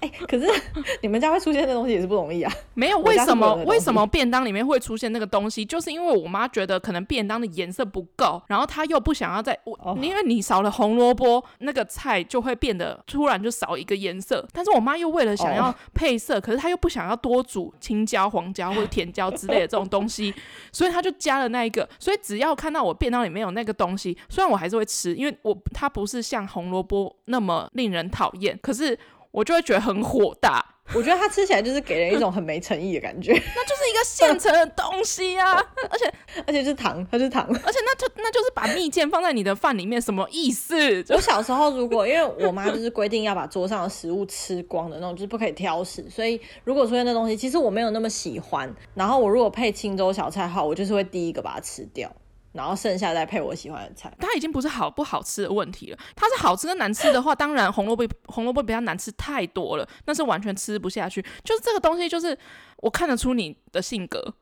[0.00, 0.46] 哎、欸，可是
[1.02, 2.52] 你们家会出现的东西也是不容易啊。
[2.74, 5.64] 没有，为什么为什么便当里面会出现那个东西？
[5.64, 14.46] 就是因为我妈觉得可能便当的颜色不够，然后她又不想要再我，哦、因为你少了红萝卜，那个菜就会变得突然就少一个颜色。
[14.52, 20.32] 但是我妈又为了想要配色，哦、可是她又不想要多煮青椒、黄椒或者甜椒之类的这种东西，
[20.72, 21.88] 所以她就加了那一个。
[21.98, 28.98] 所以只要看到我便当里面有那个东西，虽然我还是会吃，因为我它不是像红萝卜那么令人讨厌，可是。
[29.30, 30.64] 我就会觉得很火大，
[30.94, 35.54] 我觉得它吃起来就是给人一种很没诚意的感觉， 那就是一个现成的东西啊，
[35.88, 36.12] 而且
[36.46, 41.04] 而且是糖，它是糖，而且那就那就是把蜜饯放在你的饭里面，什么意思？
[41.10, 48.74] 我小时候如果因为我妈就是规定要把桌上的食物吃光的那种，就是不可以挑食，所以如果出现那东西，其实我没有那么喜欢。
[48.94, 52.10] 然后我如果配青州小菜好，我就是会第一个把它吃掉。
[52.52, 55.98] 然后剩下再配我喜欢的菜，它已经不是好不好吃的问题了。
[56.16, 61.22] 它是好吃跟难吃的话，当然红萝卜红萝卜比它难吃太多了，那是完全吃不下去。
[61.44, 62.36] 就是这个东西，就是
[62.78, 64.34] 我看得出你的性格，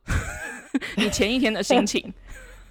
[0.97, 2.13] 你前一天的心情。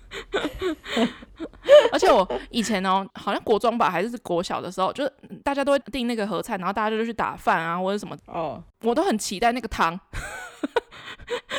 [1.91, 9.99] 而且我以前哦，好像国中吧，还是国小的时候，就是大家都会订那个合菜，然后大家就去打饭啊，或者什么哦，我都很期待那个汤。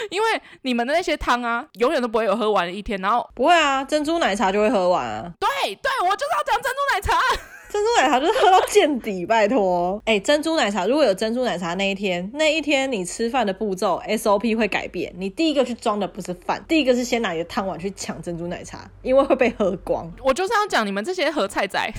[0.10, 0.28] 因为
[0.62, 2.98] 你们的那些汤啊，永远都不会有喝完的一天。
[3.00, 5.32] 然后不会啊，珍珠奶茶就会喝完啊。
[5.38, 7.18] 对对，我就是要讲珍珠奶茶。
[7.68, 10.00] 珍珠奶茶就是喝到见底，拜托。
[10.06, 15.12] 哎、欸，珍珠奶茶如果有珍珠奶茶那一天，那一天你吃饭的步骤 SOP 会改变。
[15.18, 20.10] 你第一个去装的不是饭，第一个是先拿你的汤碗去抢珍珠奶茶，因为会被喝光。
[20.24, 21.92] 我就是要讲你们这些合菜仔，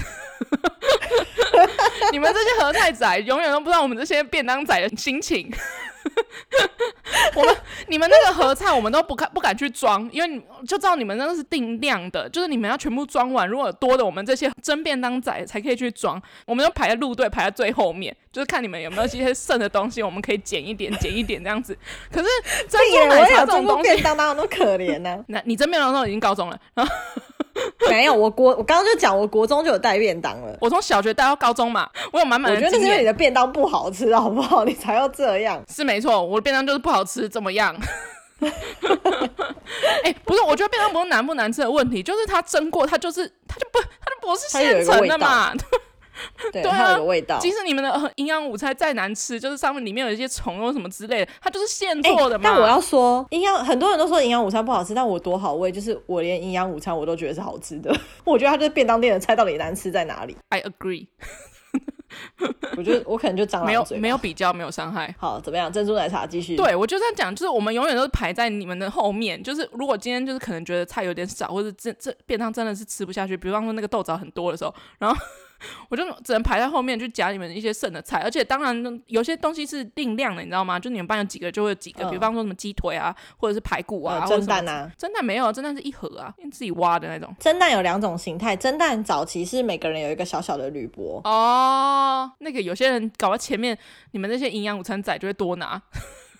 [2.11, 5.53] 你们这些合菜仔永远都不知道我们这些便当仔的心情。
[7.35, 7.55] 我们
[7.87, 13.47] 你们那个合菜，我们都不敢不敢去装，因为就知道你们那个是定量的，就是你们要全部装完。
[13.47, 16.21] 如果多的，我们这些真便当仔才可以去装。
[16.45, 21.77] 我们都排在路队，排在最后面，就是看你们有没有一些剩的东西，我们可以捡一点，捡一点这样子。
[22.11, 22.27] 可是
[22.67, 25.23] 珍珠奶茶这种东西，便当当那么可怜呢？
[25.27, 26.59] 那你真便当都已经高中了。
[27.89, 30.57] 没有，我国我刚刚就讲，我国中就有带便当了。
[30.61, 32.57] 我从小学带到高中嘛，我有满满的。
[32.57, 34.63] 我觉得是因为你的便当不好吃，好不好？
[34.65, 35.63] 你才要这样。
[35.67, 37.75] 是没错，我的便当就是不好吃，怎么样？
[38.39, 45.53] 哎、欸，不是，我觉得便当不是难不难吃的问题，就是它蒸过，它就是它就不它就不是现成的嘛。
[46.51, 47.39] 对，对啊它有个味道。
[47.39, 52.49] 即使你们的营养午餐再难吃，就是上面里面有一些虫或什么之类的，它就是现做的嘛。
[52.49, 57.95] 欸、但我要说，营养很多人都说营养午餐不好吃，但我多好味，就是我连营养午餐我都觉得是好吃的。
[58.23, 61.07] 我觉得它就是便当店的菜到底难吃在哪里？I agree。
[62.75, 65.13] 我觉得我可能就蟑螂没有没有比较，没有伤害。
[65.19, 65.71] 好，怎么样？
[65.71, 66.55] 珍珠奶茶继续。
[66.55, 69.41] 对，我就这样讲，就是我们永远都是排在你们的后面。
[69.41, 75.15] 就是如果今天就是可能觉得菜有点少，或者这这便当真的是吃不下去，比方说那个豆枣很多的时候，然后。
[75.89, 80.79] 我就只能排在后面去夹你们一些剩的菜，而且当然有些东西是定量的，你知道吗？
[80.79, 87.35] 就你们班有几个就会有几个，嗯、比方说什么鸡腿啊，或者是排骨啊，蒸蛋啊，蒸蛋没有，蒸蛋是一盒啊，你自己挖的那种。
[87.39, 93.77] 蒸蛋有两种形态，蒸蛋早期是每个人有一个小小的铝箔哦，那个有些人搞到前面，
[94.11, 95.81] 你们那些营养午餐仔就会多拿。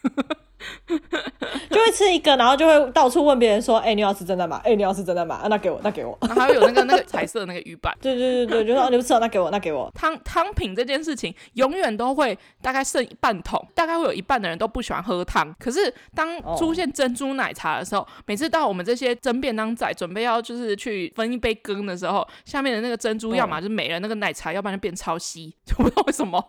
[1.69, 4.59] 就会吃一个，然后就会到处问别人说：“哎、欸，你要吃真的吗？
[4.63, 5.35] 哎、欸，你要吃真的吗？
[5.35, 7.95] 啊，那给我，那给我。”然后还有那个那个彩色的那个鱼板。
[8.01, 9.89] 对对对对，就说、啊、你不吃了，那给我，那给我。
[9.95, 15.53] 汤汤品这件事情永远都会大概剩一半桶，大概会有一半的人都不喜欢喝汤。
[15.59, 26.43] 可是当出现珍珠奶茶的时候，哦、每次到我们这些蒸便当仔准备要就是去分一杯羹的时候，下面的那个珍珠要么就没了，那个奶茶要不然就变超稀，就不知道为什么。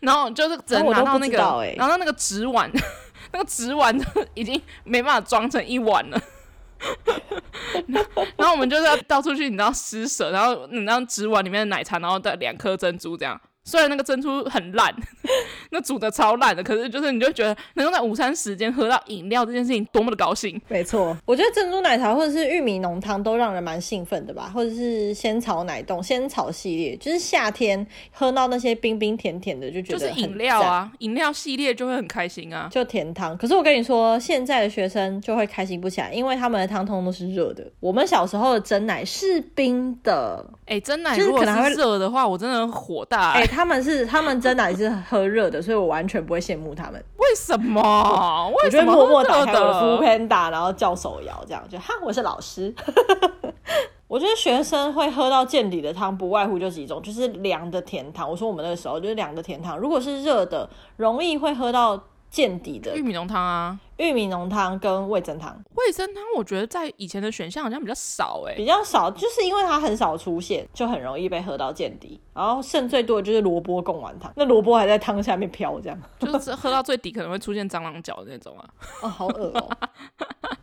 [0.00, 2.67] 然后就是只能拿到那个，哦欸、拿到那个纸碗。
[3.32, 3.96] 那个纸碗
[4.34, 6.20] 已经没办法装成一碗了，
[8.36, 13.40] 然后我们就是要到处去，你知道施舍，然后你知道纸碗里面的奶茶，然后带两颗珍珠这样。
[13.68, 14.94] 虽然那个珍珠很烂，
[15.70, 20.58] 那煮的超烂的，可是就是你就觉得能够在午餐时间喝到饮料这件事情多么的高兴。
[20.68, 33.36] 没错，我觉得珍珠奶茶或者是玉米浓汤都让人蛮兴奋的吧，或者是仙草奶冻、仙草系列，就是夏天喝到那些冰冰甜甜的就觉得就是饮料啊，饮料系列就会很开心啊，就甜汤。
[33.36, 37.62] 可是我跟你说，现在的学生就会开心不起来，因为他们的汤通都是热的。
[37.80, 43.40] 我们小时候的蒸奶是冰的，哎、欸，珍奶如果是热的话，我真的火大、欸。
[43.40, 44.40] 哎、欸，他们是他们。
[44.40, 47.04] 真的是喝热的，所以我完全不会羡慕他们。
[47.16, 48.52] 为什么？
[48.62, 52.72] 为什么我就默默打开我的然后叫手摇，这样就哈，我是老师。
[54.06, 58.30] 我觉得学生会喝到见底的汤，不外乎就几种，就是凉的甜汤。
[58.30, 62.00] 我说我们那个时候就是凉的甜汤，如果是热的，容易会喝到。
[62.30, 72.20] 见底的玉米浓汤啊，玉米浓汤跟味增汤，味增汤我觉得在以前的选项好像比较少哎、欸，比较少，就是因为它很少出现，就很容易被喝到见底。
[72.34, 76.00] 然后剩最多的就是萝卜贡丸汤，那萝卜还在汤下面飘，这样。
[76.20, 78.68] 就是喝到最底可能会出现蟑螂脚的那种啊，
[79.02, 79.88] 哦，好恶哦、喔。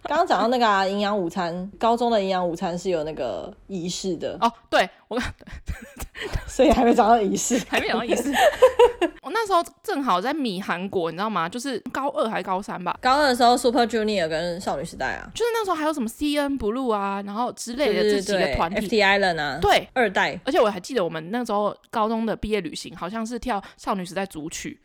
[0.04, 4.38] 刚刚讲到那个营、啊、养午餐，高中的营养午餐是有那个仪式的。
[4.40, 5.20] 哦，对我，
[6.48, 8.32] 所以还没找到仪式， 还没找到仪式。
[9.22, 11.50] 我那时候正好在米韩国，你知道吗？
[11.50, 12.98] 就是高二还是高三吧？
[13.02, 20.40] 高二的时候，Super Junior 跟少女时代啊，就是那时候还有什么 CN Blue 啊，然后之类的这几个团体，FT Island 啊，对，二代。
[20.46, 24.80] 而且我还记得我们那时候高中的毕业旅行，好像是跳少女时代组曲。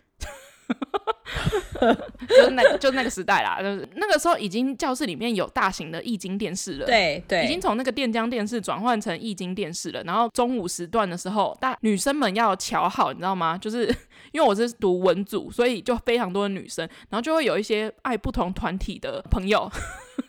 [2.28, 10.02] 就是那个，就那个时代啦，就是那个时候已经教室里面有大型的液晶电视了，对对，已经从那个电浆电视转换成液晶电视了。
[10.04, 13.56] 然后中午时段的时候，大女生们要瞧好，你知道吗？
[13.60, 13.86] 就是
[14.32, 19.70] 因为我是读文组，所以就非常多的女生，然后就会有一些爱不同团体的朋友，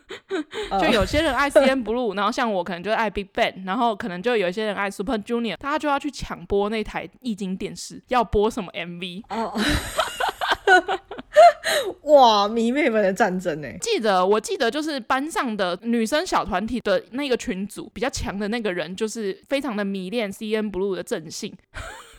[0.80, 9.60] 就有些人爱 CN Blue，然后像我可能就爱 Big Bang，然后可能就有一些人爱 Super Junior，大家就要去抢播那台液晶电视，要播什么 MV 哦。
[12.04, 13.68] 哇，迷妹们的战争呢？
[13.80, 21.56] 记得，我记得就是班上的女生小团体的那个群组比较强的那个人，就是非常的迷恋 CN Blue 的正性。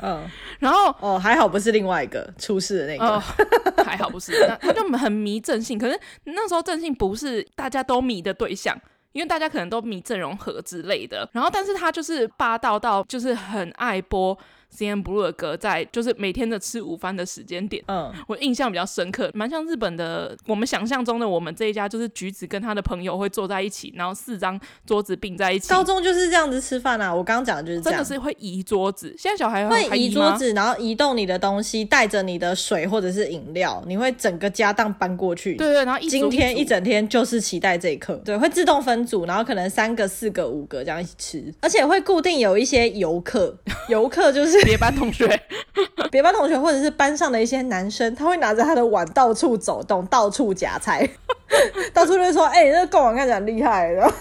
[0.01, 0.27] 嗯，
[0.61, 5.79] 然后哦，还好不是另外一个出事的那个，呃、还好不是，那他就很迷正性。
[5.79, 8.77] 可是那时候正性不是大家都迷的对象，
[9.13, 11.29] 因为大家可能都迷郑容和之类的。
[11.33, 14.37] 然后，但是他就是霸道到就是很爱播。
[14.77, 25.69] CN Blue 的歌在就是每天的吃午饭的时间点，嗯，我印象比较深刻，蛮像日本的我们想象中的我们这一家，就是橘子跟他的朋友会坐在一起，然后四张桌子并在一起。
[25.69, 29.15] 高中就是这样子吃饭啊，我刚刚讲的就是这样，真的是会移桌子。
[29.19, 35.55] 现在小孩会移桌子，然后移动你的东西，带着你的水或者是饮料，你会整个家当搬过去。
[35.57, 43.57] 对对，然后一今天一整天就是期待这一刻，对，会自动分组，然后可能三个、四个、五个这样一起吃，而且会固定有一些游客，
[43.89, 45.41] 游客就是别班同学。
[46.11, 51.09] 别班同学或者是班上的一些男生，他会拿着他的碗到处走动，到处夹菜，
[51.95, 54.15] 到处就会说：“哎、欸，那个贡丸看起来很厉害然后，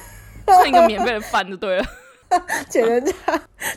[0.45, 1.85] 蹭一个免费的饭就对了。”
[2.69, 3.13] 捡人家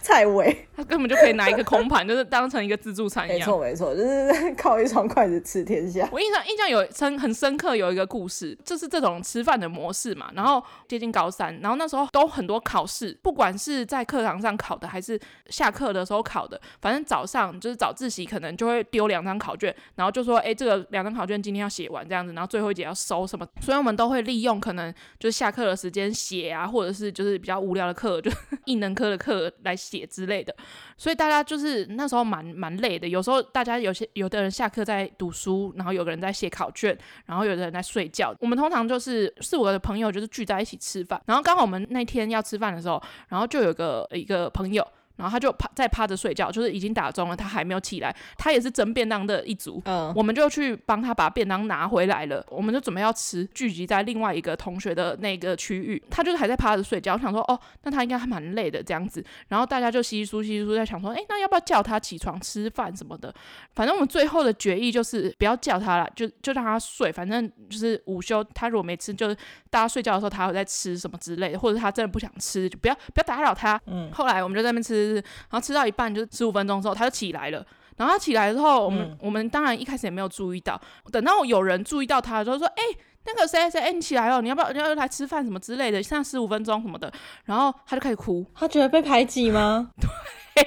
[0.02, 3.38] 菜尾，他根本就可以拿一个空盘，就是当成一个自助餐一样。
[3.38, 6.08] 没错没错，就是靠一双筷子吃天下。
[6.12, 10.31] 我印象印象有深很深刻，有一个故事，就是这种吃饭的模式嘛。
[10.35, 28.31] 然后接近高三，然后那时候都很多考试，不管是在课堂上考的，还是下课的时候考的，反正早上就是早自习可能就会丢两张考卷，然后就说，哎，这个两张考卷今天要写完这样子，然后最后一节要收什么，所以我们都会利用可能就是下课的时间写啊，或者是就是比较无聊的课就。
[28.64, 30.54] 艺能科的课来写之类的，
[30.96, 33.08] 所以大家就是那时候蛮蛮累的。
[33.08, 38.34] 有时候大家有些有的人下课在读书，然后有个人在写考卷，然后有的人在睡觉。
[38.40, 44.86] 我们通常就是四五个的朋友就是聚在一起吃饭，然后刚好我们那天要吃饭的时候，然后就有个一个朋友。
[45.17, 48.15] 然后他就趴在趴着睡觉，就是已经打钟了，他还没有起来。
[48.37, 52.44] 他也是蒸便当的一组，嗯，我们就去帮他把便当拿回来了。
[52.50, 56.02] 我们就准备要吃，聚集在另外一个同学的那个区域。
[56.10, 59.25] 他就是还在趴着睡觉，我想说哦，那他应该还蛮累的这样子。
[59.48, 63.33] 然后大家就稀稀疏稀疏在想说，哎，那要不要叫他起床吃饭什么的？
[63.75, 67.12] 反正我们最后的决议就是不要叫他了，就就让他睡。
[67.12, 69.37] 反正就是午休，他如果没吃，就是
[69.71, 73.81] 大家睡觉的时候他会在吃什么之类的，或者他真的不想吃，就不要不要打扰他。
[73.87, 75.04] 嗯，后来我们就在那边吃。
[75.13, 77.65] 然后吃到一半，就十五分钟之后，他就起来了。
[77.96, 80.81] 然后他起来之后，我们、嗯、我们当然一开始也没有注意到。
[81.13, 82.83] 等到有人注意到他的时候，说：“哎，
[83.25, 86.02] 那个谁谁，哎，你起来哦，你要不要你要来吃饭什么之类的？
[86.02, 87.13] 剩下十五分钟什么的。”
[87.46, 89.90] 然后他就开始哭，他觉得被排挤吗？
[90.55, 90.67] 对。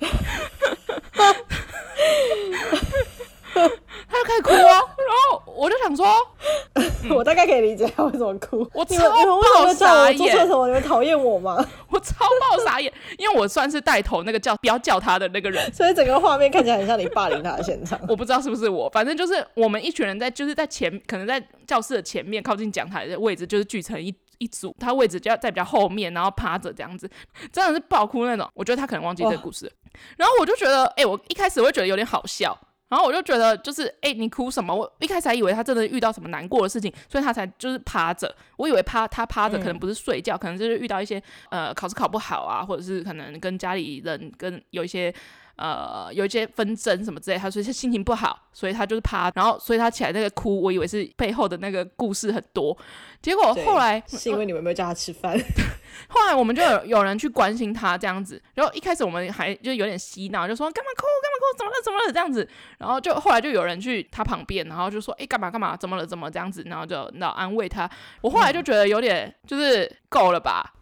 [4.08, 6.06] 他就开始哭啊，然后我就想说，
[6.74, 8.68] 嗯、我大概可以理解他为什么哭。
[8.72, 10.66] 我超爆傻眼，做错什么？
[10.66, 11.56] 你们讨厌我吗？
[11.90, 17.98] 我超爆傻眼，因为我算是带头那个叫不要叫他的那个人，所以整个画面看起来很像你霸凌他的现场。
[18.08, 27.10] 我不知道是不是我，反正就是我们一群人在，就是在前，可能在教室的前面靠近讲台的位置，就是聚成一一组，他位置就要在比较后面，然后趴着这样子，
[27.52, 28.48] 真的是爆哭那种。
[28.54, 29.72] 我觉得他可能忘记这个故事，哦、
[30.16, 32.56] 然后我就觉得，哎、欸，我一开始会觉得有点好笑。
[32.88, 34.74] 然后我就觉得，就是哎、欸，你哭什么？
[34.74, 38.34] 我一开始还以为他真的遇到什么难过的事情，所以他才就是趴着。
[38.56, 45.14] 我以为趴他趴着可能不是睡觉，嗯、可能就是遇到一些呃考试考不好啊，或者是可能跟家里人跟有一些。
[45.58, 52.76] 呃，有一些纷争什么之类，他说他心情不好，所以他就是趴，然后所以他起来那个哭，我以为是背后的那个故事很多，
[53.20, 55.36] 结果后来是因为你们没有叫他吃饭，
[56.08, 62.48] 后来我们就有有人去关心他这样子，然后一开始我们还就有点嬉闹，就说干嘛哭干嘛哭，怎么了怎么了这样子，
[62.78, 67.90] 然后就后来就有人去他旁边，然后就说哎干嘛干嘛怎么了怎么这样子，然后就那安慰他，
[68.20, 70.72] 我后来就觉得有点就是够了吧。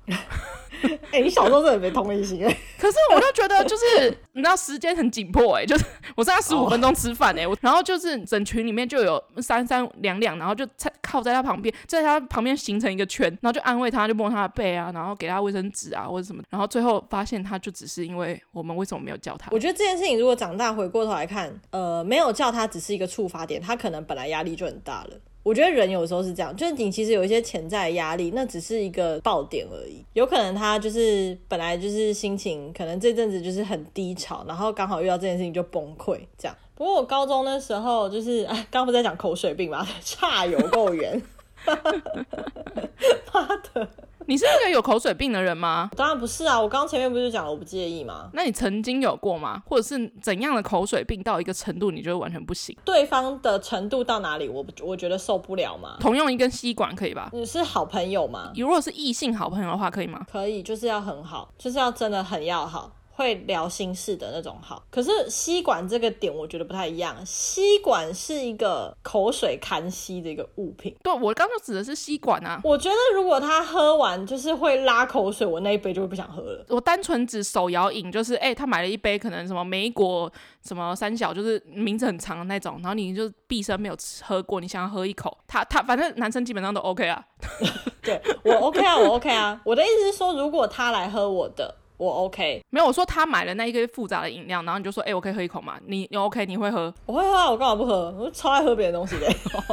[1.13, 2.57] 哎、欸，你小时候真的没同理心哎。
[2.79, 5.85] 可是我就觉得，就是 你知道时间很紧迫哎，就是
[6.15, 7.59] 我剩下十五分钟吃饭哎，我、oh.
[7.63, 10.67] 然后就是整群里面就有三三两两，然后就
[11.03, 19.51] 靠在他旁边，在他旁边形成一个圈，然后就安慰他，就摸他的背啊，然后给他卫生纸啊或者什么，然后最后发现他就只是因为我们为什么没有叫他？
[19.53, 25.11] 我觉得这件事情如果长大回过头来看，呃，没有叫他只是一个触发点，他可能本来压力就很大了。
[25.47, 30.05] 我觉得人有时候是这样，就是你其实有一些潜在的压力，那只是一个爆点而已。
[30.13, 36.57] 有可能他就是本来就是心情，可能这阵子就是很低潮，然后刚好遇到这件事情就崩溃这样。
[36.75, 39.87] 不过我高中的时候就是，哎，刚不在讲口水病吗？
[40.03, 41.23] 差有够远，
[41.65, 43.89] 妈的！
[44.29, 45.89] 你是一个有口水病的人吗？
[45.97, 48.29] 当然不是啊，我刚刚前面不是讲了我不介意吗？
[48.33, 49.63] 那你曾经有过吗？
[49.67, 52.77] 或者是怎样的口水病到一个程度，你觉得完全不行？
[52.85, 55.97] 对方的程度到哪里，我我觉得受不了吗？
[56.01, 57.31] 同用一根吸管可以吧？
[57.33, 58.51] 你是好朋友吗？
[58.55, 60.27] 你如果是异性好朋友的话，可以吗？
[60.31, 62.91] 可以，就是要很好，就是要真的很要好。
[63.17, 67.17] 会聊心事的那种好，可是吸管这个点我觉得不太一样。
[67.25, 70.95] 吸管是一个口水堪吸的一个物品。
[71.03, 72.61] 对，我刚刚指的是吸管啊。
[72.63, 76.67] 我觉得如果他喝完就是会拉口水，我那一杯就会不想喝了。
[76.69, 80.31] 我单纯指手摇饮，就是哎、欸，他买了一杯可能什么莓果
[80.63, 87.25] 什么三小，就是名字很长的那种，然后你就毕生没有喝过，你想要喝一口，他他反正男生基本上都 OK 啊。
[88.05, 89.59] 对，我 OK 啊，我 OK 啊。
[89.65, 91.75] 我的意思是说，如果他来喝我的。
[91.99, 95.79] 我 OK，没有我说他买了那一个复杂的饮料，然后你就说，哎、欸，我可以喝一口吗？
[95.87, 96.93] 你你 OK，你会喝？
[97.07, 98.15] 我会喝啊，我干嘛不喝？
[98.19, 99.27] 我超爱喝别的东西的。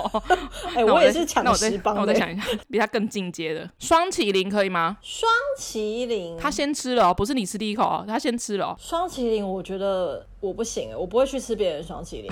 [0.73, 2.01] 哎、欸，我也是抢食帮的。
[2.01, 4.97] 我再想一下，比他更进阶的双麒麟可以吗？
[5.01, 8.75] 双麒麟，他先吃了哦，不是你吃第一口哦，他先吃了哦。
[8.79, 10.27] 双麒麟，我觉得。
[10.43, 12.29] 我不行，我不会去吃别人霜淇淋，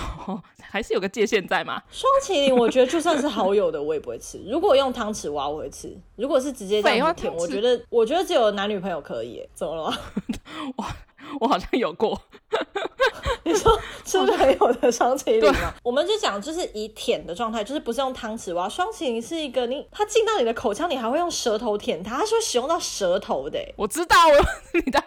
[0.61, 1.81] 还是有个界限在嘛。
[1.89, 4.37] 双淇淋，我觉得就算是好友的，我也不会吃。
[4.45, 5.87] 如果用汤匙挖，我会吃；
[6.17, 9.47] 如果是直接这样子舔，我觉得，我觉得只有男女朋友可以。
[9.53, 9.97] 怎么了？
[10.75, 10.85] 我
[11.39, 12.21] 我好像有过，
[13.45, 15.73] 你说吃朋友的双淇淋吗？
[15.81, 18.67] 我们就讲，就是以舔的状态，就是不是用汤匙挖。
[18.67, 23.57] 双淇淋是一个你，它进到你的口腔，你还会用舌头舔它，它是会使用到舌头的。
[23.77, 24.35] 我知道，我
[24.73, 25.01] 你当，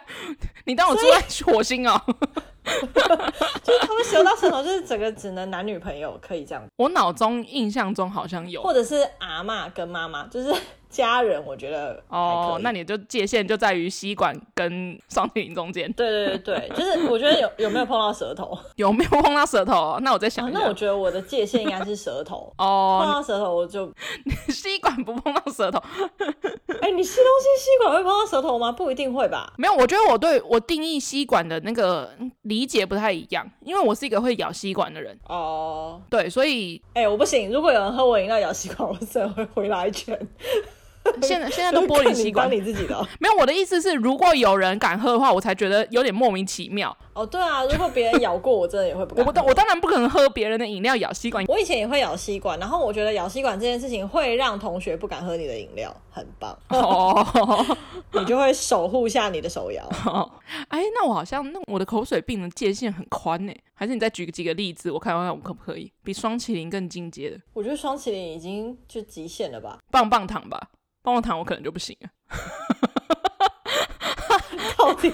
[0.65, 2.01] 你当我住在火星哦。
[3.63, 6.63] 就是他们使用到舌头，就是整个只能男女朋友可以这样。
[6.77, 10.53] 我脑中印象中好像有，或者是阿妈跟妈妈，就是。
[10.95, 15.91] 家人，我觉得哦，那你就界限就在于吸管跟霜淇淋中间。
[15.91, 19.97] 对对对对， 就是我觉得有有没有碰到舌头，有没有碰到舌头？
[20.01, 23.91] 那我在想、哦，那我觉得我的界限应该是舌头 哦，碰到舌头我就
[24.47, 25.79] 吸管不碰到舌头。
[26.81, 28.71] 哎、欸，你吸东西吸管会碰到舌头吗？
[28.71, 29.51] 不一定会吧？
[29.57, 32.09] 没有，我觉得我对我定义吸管的那个
[32.43, 36.01] 理解不太一样，因为我是一个会咬吸管的人哦。
[36.09, 40.15] 对，所以哎、欸，我不行，如果有人喝我饮料咬吸管，我真的会回来一拳。
[41.21, 43.35] 现在 现在都玻璃吸管，你自己的 没有。
[43.35, 46.95] 我的意思是，如果有人敢喝的话，我才觉得有点莫名其妙。
[47.13, 49.25] 哦，对啊，如果别人咬过，我真的也会不敢。
[49.25, 51.45] 我我当然不可能喝别人的饮料咬吸管。
[51.47, 56.57] 我以前也会咬吸管，然后我觉得咬吸管这件事情会让同学不敢喝你的饮料，很棒。
[56.69, 57.25] 哦，
[58.13, 59.85] 你就会守护下你的手摇。
[60.05, 60.29] 哦，
[60.69, 67.39] 哎，那我好像那我的口水病的界限很宽呢，还是你再举几个例子，我看看我可不可以比双麒麟更进阶的？
[67.53, 70.69] 我觉得双麒麟已经就极限了吧，棒棒糖吧。
[71.05, 72.09] 棒棒糖我可能就不行了，
[74.75, 75.11] 到底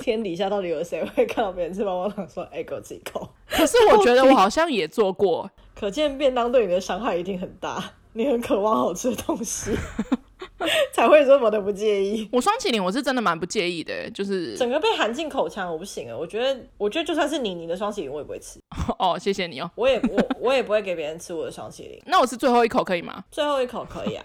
[0.00, 3.28] 天底下到底有谁会看到别人吃棒棒糖说“哎，给我吃一口”？
[3.50, 7.82] 可是我觉得 我好像也做过，可见便当对你的伤害一定很大，
[8.14, 9.76] 你很渴望好吃的东西。
[10.92, 12.28] 才会这么的不介意。
[12.32, 16.16] 我双麒麟我是真的蛮不介意的，就是整个被含进口腔我不行啊。
[16.16, 18.60] 我觉得，我觉得就算是你，你的双麒麟我也不会吃。
[18.98, 19.70] 哦，谢谢你哦。
[19.74, 22.00] 我也我我也不会给别人吃我的双麒麟。
[22.06, 23.24] 那我吃最后一口可以吗？
[23.30, 24.24] 最后一口可以啊。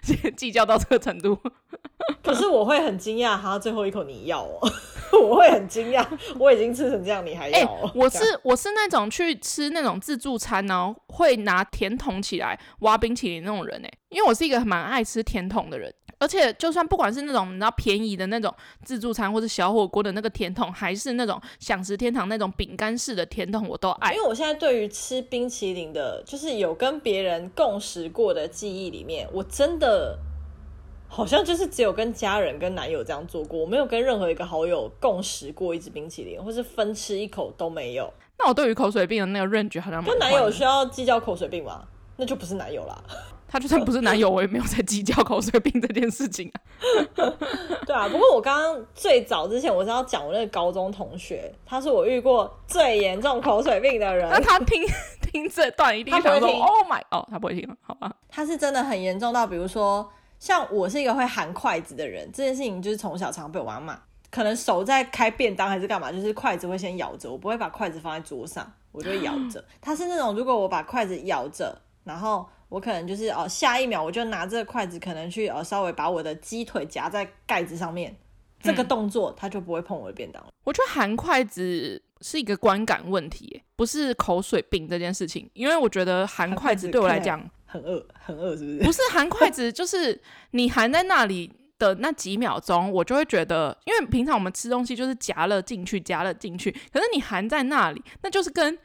[0.36, 1.38] 计较到这个程度。
[2.22, 4.58] 可是我会很惊讶，哈，最后一口你要哦。
[5.22, 6.06] 我会很惊讶，
[6.38, 7.58] 我已经吃成这样，你还要？
[7.58, 18.54] 欸、我是我是那种去吃那种自助餐呢，会拿甜筒起来挖冰淇淋那种人哎，因为我是一个蛮爱吃甜筒的人，而且就算不管是那种你知道便宜的那种
[18.84, 24.12] 自助餐，或者小火锅的那个甜筒，还是那种享食天堂那种饼干式的甜筒，我都爱。
[24.12, 30.16] 因为我现在对于吃冰淇淋的，就是有跟别人共食过的记忆里面，我真的。
[31.14, 38.10] 好像就是只有跟家人、跟男友这样做过，我没有跟任何一个好友共食过一支冰淇淋，或是分吃一口都没有。
[38.38, 41.84] 那我对于口水病的那个 range 好像跟男友需要计较口水病吗？
[42.16, 42.98] 那就不是男友啦。
[43.52, 46.56] 他就算不是男友，我也没有在计较口水病这件事情啊。
[47.84, 54.26] 对啊，不过我刚刚最早之前我是要讲我那个高中同学，他是我遇过最严重口水病的人。
[54.30, 54.82] 那他听
[55.30, 58.10] 听这段一定想说：“Oh my！” 哦，他不会听，好吧？
[58.30, 60.10] 他是真的很严重到，比如说。
[60.38, 63.96] 像我是一个会含筷子的人，这件事情就是从小常被我妈骂。
[64.28, 69.64] 可能手在开便当还是干嘛，就是筷子会先咬着，我不会把筷子放在桌上，我就会咬着。
[69.80, 78.16] 他是那种如果我把筷子咬着，然后我可能就是哦，下一秒我就拿这个筷子，可能去呃稍微把我的鸡腿夹在盖子上面，
[78.62, 80.42] 这个动作他就不会碰我的便当。
[80.64, 87.46] 我觉得含筷子是一个观感问题，不是口水病这件事情，因为我觉得含筷子对我来讲。
[87.66, 88.78] 很饿，很饿，是不是？
[88.84, 90.18] 不是含筷子，就是
[90.52, 98.78] 你含在那里的那几秒钟，我就会觉得，因为平常我们吃东西就是夹了进去，夹了进去，可是你含在那里，那就是跟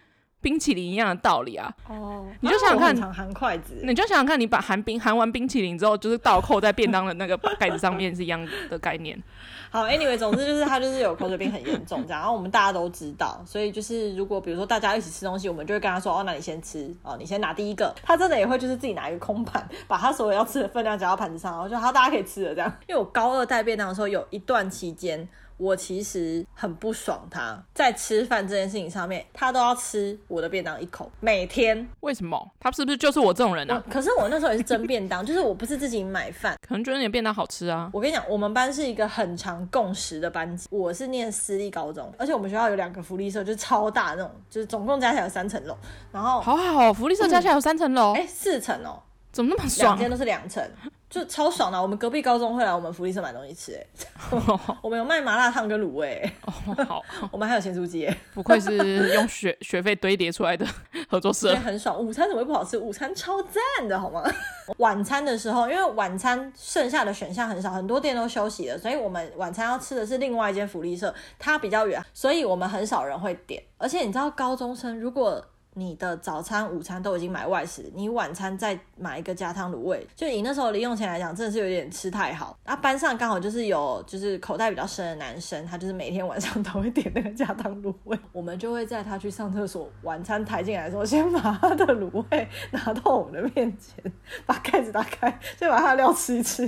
[0.47, 1.69] 冰淇淋一样的道理啊！
[1.89, 9.21] 哦，你就想想看，常含筷子，你就想想看，你把含冰含完冰淇淋之后，就是倒扣在便当的那个盖子上面是一样的概念。
[9.69, 17.93] 好，Anyway，总之就是他就是有口水病很严重这样，然后我们大家都知道，所以就是如果比如说大家一起吃东西，我们就会跟他说哦，那你先吃哦，你先拿第一个。
[18.01, 22.73] 他真的也会就是自己拿一个空盘，把他所有要吃的分量夹到盘子上，然后就好，大家可以吃了这样。
[22.87, 25.27] 因为我高二带便当的时候，有一段期间。
[25.57, 31.87] 我其实很不爽他，在吃饭这件事情上面，他都要吃我的便当一口，每天。
[32.01, 32.51] 为什么？
[32.59, 33.83] 他是不是就是我这种人啊？
[33.89, 37.89] 可是我那时候也是蒸便当， 就是我不是自己买饭，可能觉得你的便当好吃啊。
[37.91, 45.75] 我跟你讲，我们班是一个很常共食的班级，我是念私立高中，而且我们学校有两个福利社，就是超大那种，就是总共加起来有三层楼。
[46.11, 49.01] 然后好好，福利社加起来有三层楼，哎、嗯，四层哦，
[49.31, 49.95] 怎么那么爽？
[49.95, 50.63] 两间都是两层。
[51.09, 53.85] 就超爽的，我们隔壁高中会来我们福利社买东西吃，哎，
[54.83, 57.01] 我们有卖麻辣烫跟卤味，哦，好，
[57.31, 60.65] 我们还有咸酥鸡，哎，不愧是用学学费堆叠出来的
[61.09, 61.97] 合作社，很爽。
[61.97, 62.77] 午餐怎么会不好吃？
[62.77, 64.23] 午餐超赞的，好吗？
[64.79, 73.63] 晚餐的时候，因为晚餐剩下的选项很少，很多店都休息了，所以我们晚餐要吃的是另外一间福利社，它比较远，所以我们很少人会点。
[73.77, 75.41] 而且你知道，高中生如果
[75.77, 82.57] 你的早餐、午餐都已经买外食，你晚餐再买一个加汤卤味，就以那时候零用钱来讲，真的是有点吃太好。
[82.63, 94.03] 啊，班上刚好就是有就是口袋比较深的男生，他就是每天晚上都会点那个加汤卤味，我们就会在他去上厕所、晚餐抬进来的时候，先把他的卤味拿到我们的面前，
[94.47, 96.63] 把盖子打开，先把他的料吃一吃，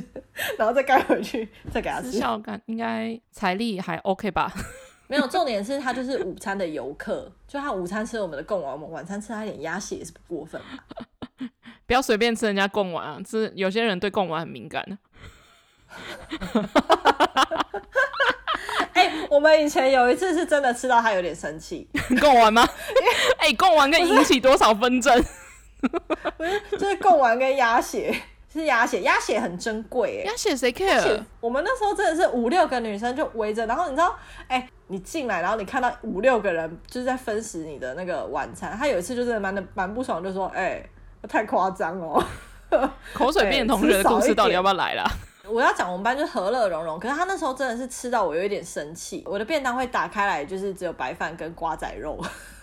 [0.56, 2.12] 然后再盖回去，再给他吃。
[2.12, 4.54] 笑感应该财力还 OK 吧？
[5.10, 11.48] 没有，重点是他就是午餐的游客，就他午餐吃我们的贡丸，我们晚餐吃他一点鸭血也是不过分吧？
[11.88, 13.18] 不要随便吃人家贡丸啊！
[13.28, 14.96] 是有些人对贡丸很敏感的。
[18.94, 21.90] 哎、欸，我们以前有一次是真的吃到他有点生气，
[22.22, 22.64] 贡丸吗？
[23.40, 25.26] 哎、欸，贡丸可以引起多少纷争？
[26.38, 28.16] 不是，就是贡丸跟鸭血。
[28.52, 30.32] 是鸭血，鸭血很珍贵哎。
[30.32, 31.24] 鸭血谁 care？
[31.40, 38.76] 我们那时候真的是五六个女生就围着，然后你知道，哎、欸，你进来，然后你看到五六个人就是在分食你的那个晚餐。
[38.78, 40.90] 他有一次就真的蛮的蛮不爽，就说：“哎、欸，
[41.28, 42.22] 太夸张哦。
[43.14, 45.06] ”口水便同学的故事到底要不要来啦？
[45.48, 49.24] 我要讲我们班就和乐融融，可是他那时候真的是吃到我有一点生气。
[49.26, 52.20] 我的便当会打开来，就是只有白饭跟瓜仔肉。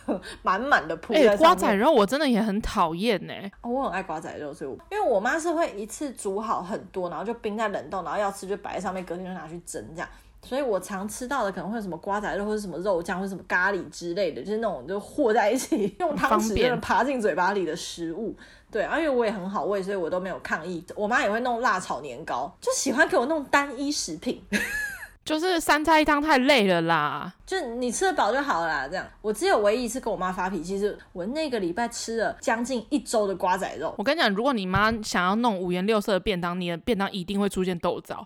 [0.42, 1.12] 满满的铺。
[1.14, 3.32] 哎，瓜仔肉我真的也很讨厌呢。
[3.62, 10.08] 我很爱瓜仔肉，所以我因为我妈是会一次煮好很多，然后就冰在冷冻，然后要吃就摆在上面，隔天就拿去蒸这样。
[10.46, 18.36] 所以我常吃到的可能会有什么瓜仔肉，或者什么肉酱，或者什么咖喱之类的，就是那种就和在一起， 用汤匙爬进嘴巴里的食物。
[18.70, 20.84] 对，而且我也很好喂，所以我都没有抗议。
[20.94, 24.40] 我妈也会弄辣炒年糕，就喜欢给我弄单一食品。
[25.24, 28.86] 就是三菜一汤太累了啦，就你吃得饱就好了啦。
[28.86, 33.92] 这样，我只有唯一一次跟我妈发脾气，是我那个礼拜吃了将近一周的瓜仔肉。
[33.98, 38.24] 我跟你讲，如果你妈想要弄五颜六色的便当，你的便当一定会出现豆枣，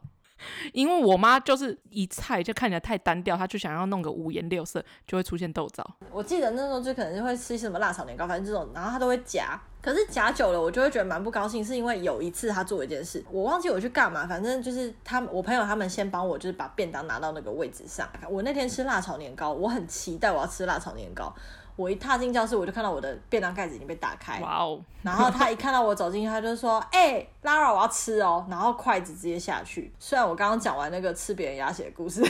[0.73, 5.89] 因为我妈就是一菜就看起来太单调，她就想要弄个五颜六色，就会出现豆枣。
[6.13, 9.61] 我记得那时候就可能就会吃什么辣炒年糕，反正这种，然后她都会夹。
[9.83, 18.07] 可是夹久了，我就会觉得蛮不高兴，是因为有一次她做一件事，我忘记我去干嘛，反正就是他我朋友他们先帮我就是把便当拿到那个位置上。
[18.29, 21.35] 我那天吃辣炒年糕，我很期待我要吃辣炒年糕。
[21.81, 24.39] 我一踏进教室，我就看到我的便当盖子已经被打开。
[24.41, 24.79] 哇哦！
[25.03, 29.91] 然后他一看到我走进去，他就说：“哎、欸，Lara，我要吃哦。”然后筷子直接下去。
[29.99, 32.23] 虽然我刚刚讲完那个吃别人鸭血的故事。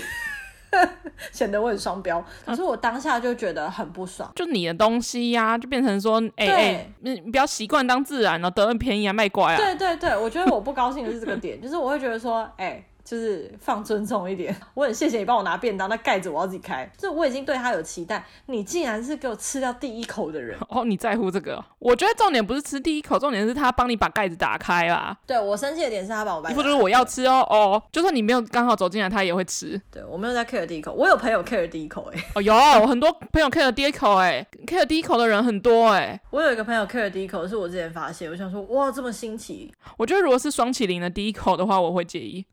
[1.32, 4.30] 显得我很双标，可是我当下就觉得很不爽。
[4.36, 9.56] 就你的东西呀、啊，就变成说，哎、欸、哎，你、不要习惯当自然了，得了便宜啊，卖乖啊。
[9.56, 12.86] 对对对，我觉得我不高兴的是这个点， 就是我会觉得说，哎、欸。
[13.10, 16.88] 就是放尊重一点， 我很谢谢你帮我拿便当，那盖子我要自己开。
[16.96, 20.84] 就我已经对他有期待，你竟然是给我吃掉第一口的人 哦！
[20.84, 21.60] 你在乎这个？
[21.80, 25.18] 我觉得重点不是吃第一口，重点是他帮你把盖子打开啦。
[25.26, 26.50] 对，我生气的点是他帮我把。
[26.50, 29.76] 不就是我要吃哦哦，就算你没有刚好走进来，他也会吃。
[29.90, 32.24] 对，我没有在 care 第一口，我有朋友 care 第一口哎、欸。
[32.38, 32.40] 哦，
[32.80, 36.20] 有很多朋友 care 第一口哎、欸、，care 第一口的人很多哎、欸。
[36.30, 39.74] 我有一个朋友 care 第一口，是我之前发现，我想说哇，这么新奇。
[39.96, 42.46] 我觉得如果是双麒麟的第一口的话，我会介意。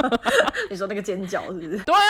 [0.70, 1.78] 你说那个尖角是不是？
[1.84, 2.00] 对啊，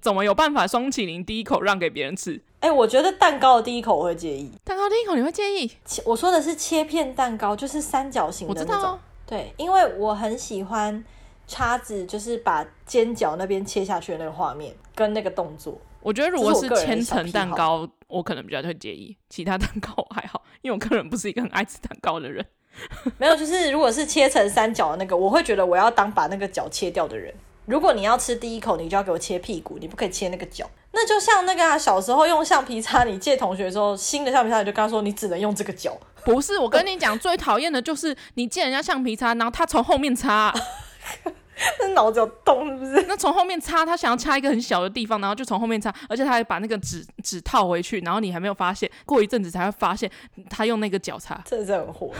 [0.00, 2.40] 怎么有办法双麒麟第一口让给别人吃？
[2.60, 4.50] 哎、欸，我觉得蛋糕的第一口我会介意。
[4.64, 5.70] 蛋糕第一口你会介意？
[5.84, 8.74] 切我说的是切片蛋糕，就是三角形的那种。
[8.74, 9.00] 我知道。
[9.26, 11.04] 对，因为我很喜欢
[11.46, 15.78] 叉子，就是把尖角那边切下去的那个画面跟那个动作。
[16.00, 19.16] 我觉得如果是千层蛋糕我，我可能比较会介意。
[19.28, 22.46] 其他蛋糕还好，因为我个人不是一个很爱吃蛋糕的人。
[23.18, 27.32] 没有，就是如果是切成三角的那个，我会觉得我要当把那个角切掉的人。
[27.66, 30.64] 如果你要吃第一口，你就要给我切屁股，你不可以切那个角。
[30.92, 35.98] 那就像那个啊，小时候用橡皮擦，你借同学的时候，新的橡皮擦你就跟他说，你只能用这个角。
[36.24, 40.54] 不是，我跟你讲，最讨厌的就是你借人家橡皮擦，然后他从后面擦。
[41.80, 43.04] 那脑子有洞是不是？
[43.08, 50.10] 那从后面插，他想要插一个很小的地方，然后就从后面插，而且他还把那个纸纸套回去，然后你还没有发现，过一阵子才会发现
[50.50, 52.10] 他用那个脚插，真的是很火，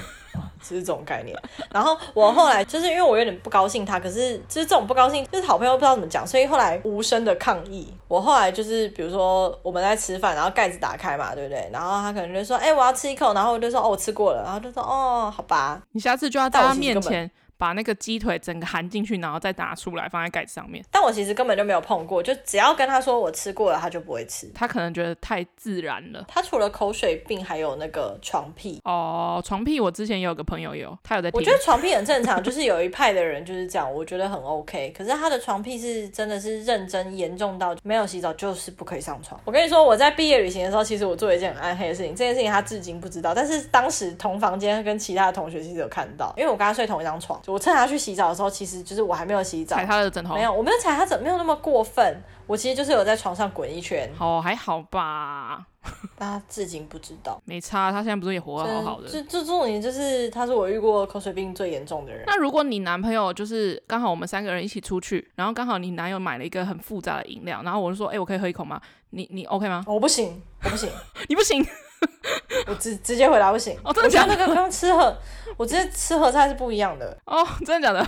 [0.61, 1.37] 就是这种概念。
[1.71, 7.93] 然后我后来就是因为我有点不高兴他，可是就是这种不高兴，就是好朋友不知道怎么讲，所以后来无声的抗议。
[8.09, 11.69] 我后来就是比如说我们在吃饭，然后盖子打开嘛，对不对？
[11.73, 17.31] 然后他可能就说：“哎、欸，我要吃一口。”然后我就说：“哦，我吃过了。”然后就说：“哦，好吧。” 你下次就要在他面前。
[17.59, 20.85] 把那个鸡腿整个含进去，然后再拿出来放在盖子上面。
[20.91, 24.51] 但我其实根本就没有碰过，就只要跟他说我吃过了，他就不会吃。
[24.55, 26.25] 他可能觉得太自然了。
[26.29, 28.81] 他除了口水病，还有那个床屁。
[28.85, 31.31] 哦，床屁，我之前也有个朋友有，他有在。
[31.33, 34.93] 我觉得床屁很正常，就是有一派的人就是这样，我觉得很 OK。
[34.97, 39.41] 可是他的床屁是真的是认真严重到没有洗澡就是不可以上床。
[39.45, 43.35] 我跟你说，我在毕业旅行的时候，其实我做了一件很暗黑的事情，这件事情他至今不知道。
[43.35, 48.29] 但是当时同房间跟其他的同学其实有看到，因为我跟他睡同一张床，就我趁他去洗澡。
[48.31, 50.35] 的时候，其实就是我还没有洗澡，踩他的枕头。
[50.35, 52.21] 没有，我没有踩他枕，没有那么过分。
[52.49, 54.11] 我其实就是有在床上滚一圈。
[54.19, 55.65] 哦，还好吧。
[56.19, 57.41] 大家至今不知道。
[57.45, 59.09] 没差，他现在不是也活得好好的？
[59.09, 62.25] 就就重点就是，他是我遇过口水病最严重的人。
[62.27, 68.81] 那如果你男朋友就是刚好我们三个人一起出去，然后刚好你男友买了一个很复杂的饮料，然后我就说，哎、欸，我可以喝一口吗？
[69.11, 69.85] 你你 OK 吗？
[69.87, 70.91] 我不行，我不行，
[71.29, 71.65] 你不行，
[72.67, 73.79] 我直直接回答不行。
[73.85, 74.33] 哦，真的假的？
[74.33, 75.17] 我那个刚吃喝，
[75.57, 77.17] 我直接吃喝菜是不一样的。
[77.25, 78.07] 哦，真的假的？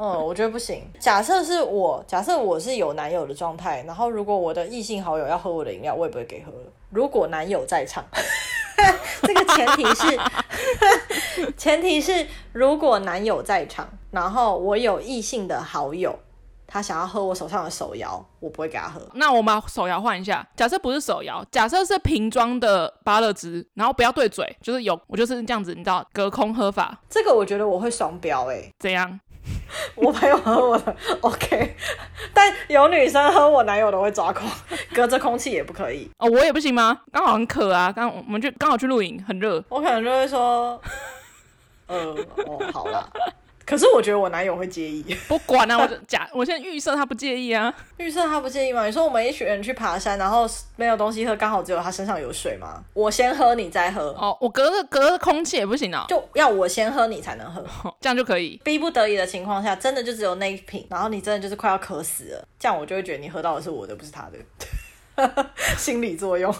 [0.00, 0.82] 嗯，我觉得不行。
[0.98, 6.72] 假设是我，假设我是有男友的状态，然后如果我的异性好友要喝我的饮料，我也不会给喝了。
[6.90, 8.04] 如果男友在场，
[9.22, 16.18] 这个前提是， 前提是如果男友在场，然后我有异性的好友，
[16.76, 19.00] 他想要喝我手上的手摇，我不会给他喝。
[19.14, 26.98] 那我们把手摇换一下，假设不是手摇，假设是瓶装的芭乐汁，然后不要对嘴，就是有，我就是这样子，你知道，隔空喝法。
[27.08, 29.18] 这个我觉得我会双标诶，怎样？
[29.96, 31.74] 我朋友喝我的 OK，
[32.34, 34.46] 但有女生喝我男友的会抓狂，
[34.92, 36.28] 隔着空气也不可以哦。
[36.28, 37.00] 我也不行吗？
[37.10, 40.78] 刚好很渴啊，刚我们就刚好去露营，很热，我可能就会说，
[41.88, 41.96] 呃，
[42.44, 43.08] 哦，好啦。
[43.66, 48.86] 可是我觉得我男友会介意， 不管啊，我就假， 我现在预设他不介意啊，预设他不介意吗？
[48.86, 52.80] 你说我们一群人去爬山，然后没有东西喝，刚好只有他身上有水吗？
[52.94, 54.10] 我先喝，你再喝。
[54.10, 57.60] 哦，我隔着隔着空气也不行啊，就要我先喝，你才能喝，
[58.00, 58.60] 这样就可以。
[58.62, 65.46] 逼不得已的情况下，真的就只有那一瓶，然后你真的就是快要渴死了，这样我就会觉得你喝到的是我的，不是他的，
[65.76, 66.54] 心理作用。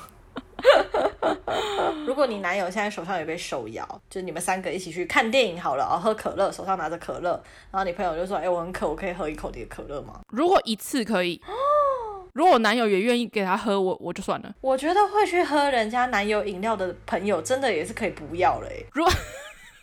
[2.06, 7.32] 如果你男友现在手上有一杯手摇，就是你们三个一起去看电影好了，哦，喝可乐，手上拿着可乐，
[7.70, 11.40] 然后你朋友就说：“哎、欸，我很渴，我可以喝一口你的可乐吗？”如果一次可以，
[12.32, 14.54] 如果我男友也愿意给他喝，我我就算了。
[14.60, 18.68] 我觉得会去喝人家男友饮料的朋友，真的也是可以不要了。
[18.92, 19.12] 如果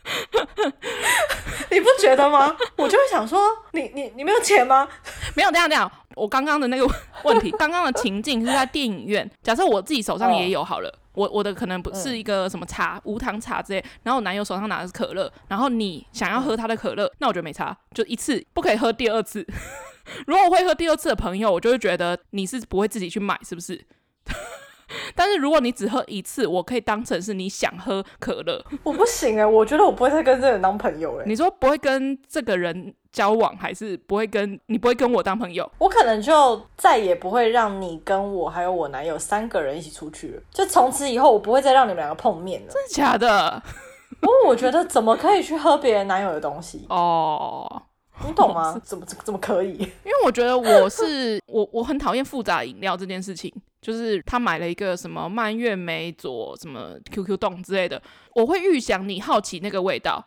[1.72, 2.56] 你不觉得吗？
[2.76, 3.40] 我就会想说，
[3.72, 4.88] 你你你没有钱吗？
[5.36, 5.92] 没有，这样这样。
[6.16, 6.88] 我刚刚的那个
[7.24, 9.30] 问题，刚刚的情境是在电影院。
[9.42, 13.84] 假设我自己手上也有好了，我我的可能不是一个什么茶，无糖茶之类。
[14.04, 19.46] 然后我男友手上拿的是可乐，然后你想要喝他的可乐，那我觉得没差，就一次不可以喝第二次。
[20.28, 23.84] 如果我会喝第二次的朋友，我就会觉得你是不会自己去买，是不是？
[25.16, 28.64] 但是如果你只喝一次，我可以当成是你想喝可乐。
[28.84, 31.28] 我不行哎、欸，我觉得我不会再跟这个人当朋友哎、欸。
[31.28, 35.70] 你说不会跟这个人交往，还是不会跟你不会跟我当朋友？
[35.78, 40.42] 我可能就再也不会让你跟我还有我男友三个人一起出去了。
[40.52, 42.68] 就从此以后，我不会再让你们两个碰面了。
[42.72, 43.62] 真的假的？
[44.22, 46.86] 不过我觉得怎么可以去喝别人男友的东西？
[46.90, 47.84] 哦。
[48.26, 48.80] 你懂吗？
[48.84, 49.74] 怎么怎么可以？
[50.06, 53.54] 因为我觉得我是 我我很讨厌复杂饮料这件事情。
[53.82, 58.02] 就是他买了一个什么蔓越莓佐什么 QQ 冻之类的，
[58.34, 60.26] 我会预想你好奇那个味道。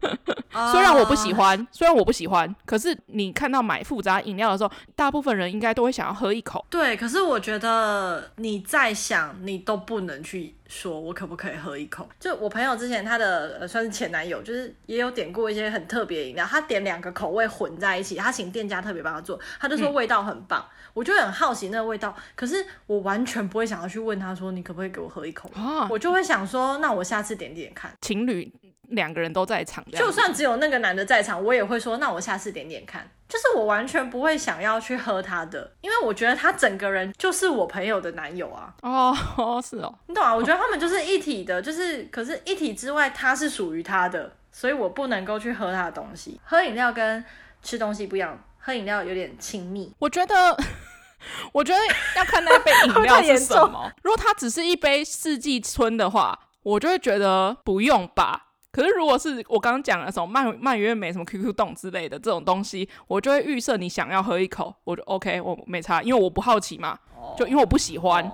[0.70, 6.64] 虽然我不喜欢，uh, 虽然我不喜欢，可是你看到买复杂饮料的时候，大部分人应该都会想要喝一口。
[6.70, 12.08] 对，可是我觉得你再想，你都不能去说我可不可以喝一口。
[12.20, 20.60] 就我朋友之前他的、呃、算是前男友，就是也有点过一些很特别的饮料，他点两个口味混在一起，他请店家特别帮他做，他就说味道很棒。
[20.60, 25.88] 嗯、我就很好奇那个味道，可是我完全不会想要去问他说你可不可以给我喝一口啊？
[25.90, 27.90] 我就会想说，那我下次点点看。
[28.00, 28.52] 情侣。
[28.94, 33.08] 两个人都在场，就算只有那个男的在场，我也会说，那我下次点点看。
[33.26, 38.72] 就是我完全不会想要去喝他的，因为我觉得他整个人就是我朋友的男友啊。
[38.82, 40.32] 哦，是哦，你懂啊？
[40.32, 46.38] 我觉得他们就是一体的，就是可是一体之外，他是属于他的，所以我不能够去喝他的东西。
[46.44, 47.24] 喝饮料跟
[47.62, 49.92] 吃东西不一样，喝饮料有点亲密。
[49.98, 50.56] 我觉得，
[51.52, 51.80] 我觉得
[52.16, 53.90] 要看那杯饮料是什么。
[54.02, 58.50] 如果它只是一杯四季春的话，我就会觉得不用吧。
[58.74, 66.98] 可是，如果是我刚刚讲的什么蔓蔓越莓什么 QQ 冻之类的这种东西，我就会预设你想要喝一口，我就 OK，我没差，因为我不好奇嘛，
[67.38, 68.28] 就因为我不喜欢，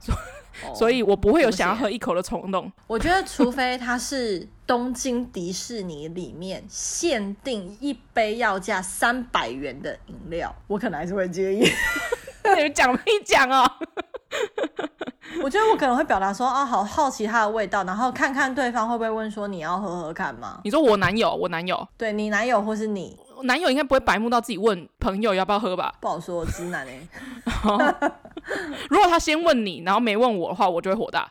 [0.00, 0.12] 所、
[0.64, 0.74] oh.
[0.74, 2.72] 所以我不会有想要喝一口的冲动。
[2.88, 11.60] 我觉得，除非它是东京迪士尼里面限定一杯要价三百元的饮料，我可能还是会介意。
[12.56, 13.70] 你们讲没讲哦？
[15.42, 20.60] 我觉得我可能会表达说啊，好好奇它的味道，然后看看对方会不会问说你要喝喝看吗？
[20.64, 25.94] 你说我男友，我男友，对你男友或是你男友应该不会白目到自己问朋友要不要喝吧？
[26.00, 27.00] 不好说，直男哎。
[28.88, 31.30] 如果他先问你，然后没问我的话，我就会火大。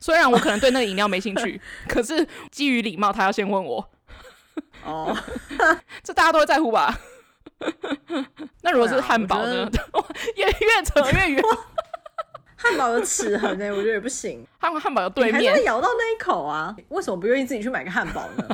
[0.00, 3.88] 虽然我可能对那个饮料没兴趣， 可是基于礼貌，他要先问我。
[4.84, 5.16] 哦，
[6.02, 6.98] 这大家都会在乎吧？
[8.62, 9.68] 那如果是汉堡呢？
[10.36, 11.42] 越越扯越远。
[12.62, 14.46] 汉堡有齿痕哎， 我觉得也不行。
[14.58, 16.76] 汉汉堡的对面，咬到那一口啊？
[16.90, 18.48] 为什么不愿意自己去买个汉堡呢？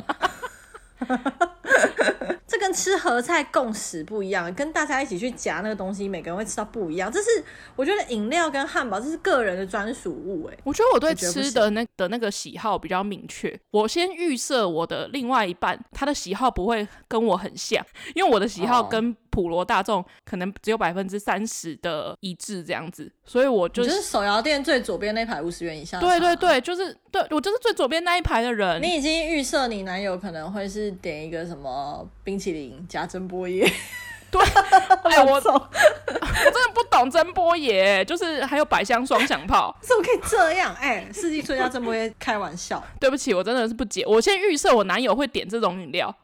[2.47, 7.11] 这跟跟吃合菜共食不一样，跟大家一起去夹那个东西，每个人会吃到不一样。
[7.11, 7.43] 这是
[7.75, 13.59] 我觉得饮料跟汉堡这是个人的专属物，哎，我觉得我对吃的那的那个喜好比较明确。
[13.71, 17.83] 我先预设我的另外一半，他的喜好不会跟我很像，
[18.13, 25.99] 因为我的喜好跟普罗大众可能只有百分之三十的一致这样子，所以我就，就是手摇店最左边那排五十元以下。
[25.99, 28.81] 对对对，就是对我就是最左边那一排的人。
[28.81, 33.69] 你已经预设你男友可能会是点一个什么冰淇淋加珍波椰。
[34.31, 34.39] 对，
[35.09, 40.71] 哎，我 我真的不懂珍波椰，就是还有百香双响炮，怎么可以这样？
[40.79, 42.83] 哎，四季春加珍波椰，开玩笑。
[42.99, 44.05] 对不起，我真的是不解。
[44.05, 46.15] 我先预设我男友会点这种饮料。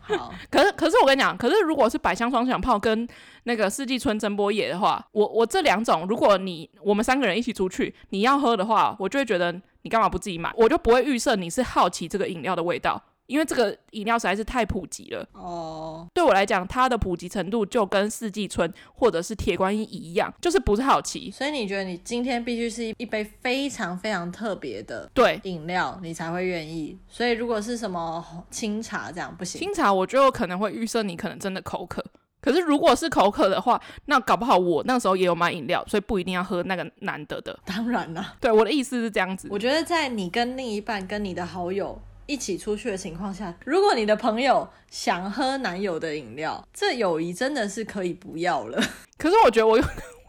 [0.00, 3.06] 好， 可是可是我跟你讲，可是如果是百香双响炮跟
[3.44, 10.52] 那个四季春珍波野的话，我我这两种，如果你我们三个人一起出去，你要喝的话，我就会觉得你干嘛不自己买？
[10.56, 13.02] 我就不会预设你是好奇这个饮料的味道。
[13.26, 16.08] 因为这个饮料实在是太普及了哦，oh.
[16.12, 21.30] 对我来讲，它的普及程度就跟四季春或者是铁观音一样，就是不是好奇。
[21.30, 26.98] 所以你觉得你今天必须是一杯非常非常特别的对饮料，你才会愿意。
[27.08, 32.04] 所以如果是什么清茶这样不行，清茶我就可能会预设你可能真的口渴。
[32.40, 37.56] 可是如果是口渴的话，那搞不好我那时候也有买饮料，所以不一定要喝那个难得的。
[37.64, 39.46] 当然啦，对我的意思是这样子。
[39.48, 42.02] 我觉得在你跟另一半跟你的好友。
[42.26, 48.82] 一起出去的情况下，如果你的朋友想喝男友的饮料，这友谊真的是可以不要了。
[49.18, 49.78] 可是我觉得我。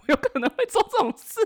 [0.07, 1.39] 有可能会做这种事，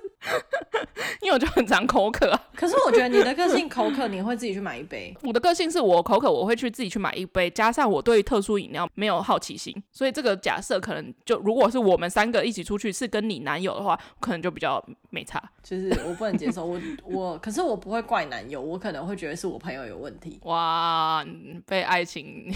[1.21, 2.47] 因为我就很常口渴啊。
[2.55, 5.15] 可是我觉得你的个性口渴，你会自己去买一杯。
[5.23, 7.49] 我的个性是我口渴，我会去自己去买一杯。
[7.49, 15.41] 加上我对特殊饮料没有好奇心，所以这个假设可能就如果是我们三个一起出去，是跟你男友的话，可能就比较没差。
[15.63, 20.39] 就是我不能接受，我我可是我不会怪男友，我可能会觉得是我朋友有问题。
[20.43, 21.25] 哇，
[21.65, 22.53] 被爱情。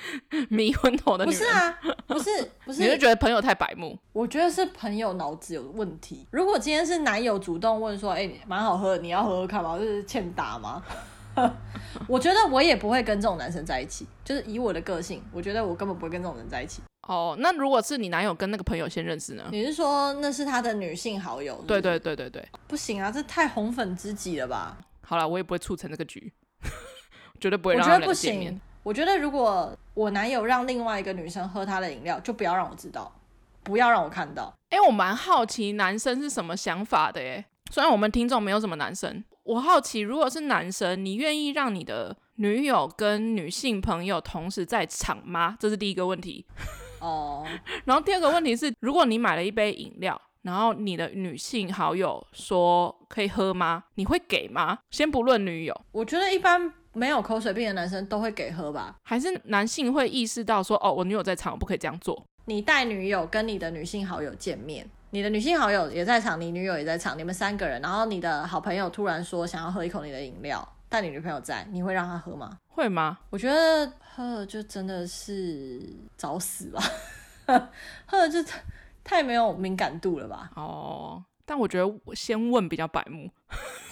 [0.50, 1.40] 迷昏头的女人。
[1.40, 2.30] 不是啊，不是
[2.64, 3.98] 不是，你是觉得朋友太白目？
[4.12, 6.26] 我觉得是朋友脑子有问题。
[6.30, 10.82] 如果今天是男友主动问说：“哎、欸，蛮好喝的，你要喝喝看吗？”就是欠打吗？
[12.08, 14.06] 我觉得我也不会跟这种男生在一起。
[14.24, 16.82] 就是以我的个性，我觉得我根本不会跟这种人在一起。
[17.06, 19.44] 哦，那如果是你男友跟那个朋友先认识呢？
[19.50, 21.80] 你是说那是他的女性好友是不是？
[21.80, 24.76] 对对对对对，不行啊，这太红粉知己了吧？
[25.00, 26.30] 好了，我也不会促成这个局，
[27.40, 28.60] 绝对不会让他们两个见面。
[28.88, 33.12] 我觉得，如果我男友让另外一个女生喝他的饮料，就不要让我知道，
[33.62, 34.50] 不要让我看到。
[34.70, 37.44] 哎、欸，我蛮好奇男生是什么想法的耶。
[37.70, 45.58] 虽然我们听众没有什么男生，我好奇，如果是男生，你愿意让你的女友跟女性朋友同时在场吗？
[45.60, 46.46] 这是第一个问题。
[47.00, 47.46] 哦。
[47.84, 53.84] 然后第二个问题是，如果你买了一杯饮料，然后你的女性好友说可以喝吗？
[53.96, 54.78] 你会给吗？
[54.90, 56.72] 先不论女友，我觉得一般。
[56.98, 58.96] 没有口水病的男生都会给喝吧？
[59.02, 62.26] 还是男性会意识到说，哦，我女友在场，我不可以这样做。
[62.46, 72.58] 你带女友跟你的女性好友见面，你的女性好友也在场，你女友也在场，你们三个人，然后你的好朋友突然说想要喝一口你的饮料，但你女朋友在，你会让她喝吗？
[72.68, 73.18] 会吗？
[73.30, 75.80] 我觉得喝了就真的是
[76.16, 76.82] 找死吧，
[78.06, 78.38] 喝了就
[79.04, 80.50] 太没有敏感度了吧？
[80.56, 83.30] 哦，但我觉得我先问比较白目，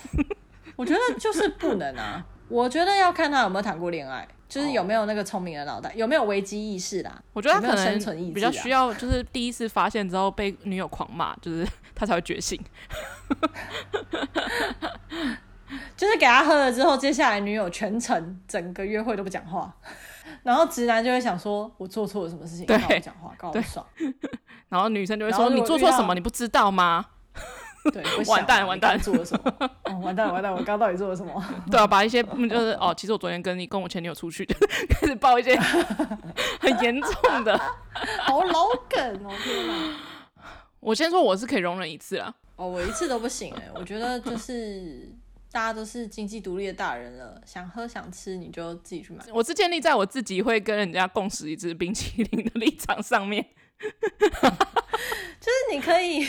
[0.76, 2.24] 我觉得就是不能啊。
[2.48, 7.20] 我觉得要看他有没有谈过恋爱，就是有没有那个聪明的脑袋，有没有危机意识啦。
[7.32, 7.98] 我觉得他可能
[8.32, 12.60] 比较需要，就是第一次发现之后被女友狂骂，就是他才会觉醒。
[15.96, 19.74] 就是给他喝了之后，接下来女友全程整个约会都不讲话，
[20.44, 22.66] 然后直男就会想说：“我做错了什么事情？
[22.66, 23.84] 对，不讲话，搞不爽。”
[24.68, 26.14] 然后女生就会说：“你做错什么？
[26.14, 27.06] 你不知道吗？”
[27.90, 29.70] 对，完蛋完蛋，做了什么？
[29.84, 31.44] 哦，完蛋完蛋，我刚到底做了什么？
[31.70, 34.44] 对啊，把一些就是哦，其实我昨天跟你跟我前女友出去，
[34.90, 37.58] 开始爆一些很严重的，
[38.22, 39.32] 好老梗哦！
[39.42, 39.96] 天哪，
[40.80, 42.34] 我先说我是可以容忍一次啦。
[42.56, 45.12] 哦，我一次都不行哎，我觉得就是
[45.52, 49.22] 大家都是经济独立的大人了，想喝想吃你就自己去买。
[49.32, 53.44] 我是建立在我自己会跟人家共食一支冰淇淋的立场上面，
[53.78, 53.86] 就
[55.46, 56.26] 是你可以。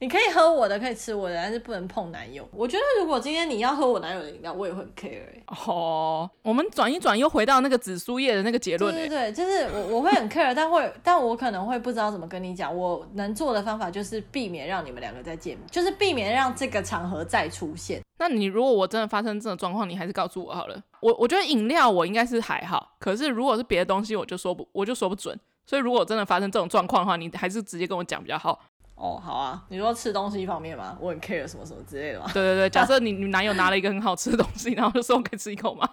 [0.00, 2.48] 你可以喝我的，可以吃我的，但是不能碰男友。
[2.52, 5.44] 我觉得如果今天你要喝我男友的饮料，我也会很 care、欸。
[5.66, 8.98] 哦，我们转一转，又回到那个紫苏叶的那个结论、欸。
[8.98, 12.74] 对对对，就是我我会很 care，但会，但我可能会不知道怎么跟你讲。
[12.74, 18.00] 我能做的方法就是避免让你们两个再见面，就是避免让这个场合再出现。
[18.18, 20.82] 那你如果我真的发生这种状况，你还是告诉我好了。
[21.00, 25.38] 我我觉得饮料我应该是还好，可是如果是别的东西，我就说不，我就说不准。
[25.66, 28.58] 所以如果真的发生这种状况的话，你还是直接跟我讲比较好。
[29.00, 30.94] 哦，好啊，你说吃东西方面吗？
[31.00, 32.26] 我很 care 什么什么之类的吗？
[32.34, 35.88] 对对对，假设你你男友拿了一个很好吃的东西，然后就说我可以吃一口吗？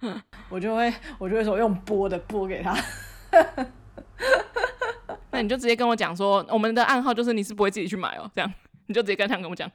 [0.00, 0.12] 我
[0.56, 2.76] 我就会我就会说用剥的剥给他。
[5.30, 8.52] 那你就直接跟我讲说，我们的暗号就是你是不会自己去买哦，这样
[8.86, 9.70] 你就直接跟他跟我讲。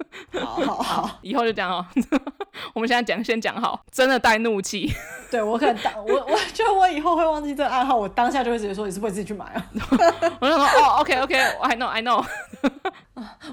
[0.40, 1.86] 好好好，以后就这样哦。
[2.74, 4.92] 我们现在讲，先讲好，真的带怒气。
[5.30, 9.66] 对，我可能当我我觉得我以后会忘记这个暗号，我当下就会直接说你是不会自己去买啊。
[10.40, 12.24] 我就说哦，OK OK，I know I know。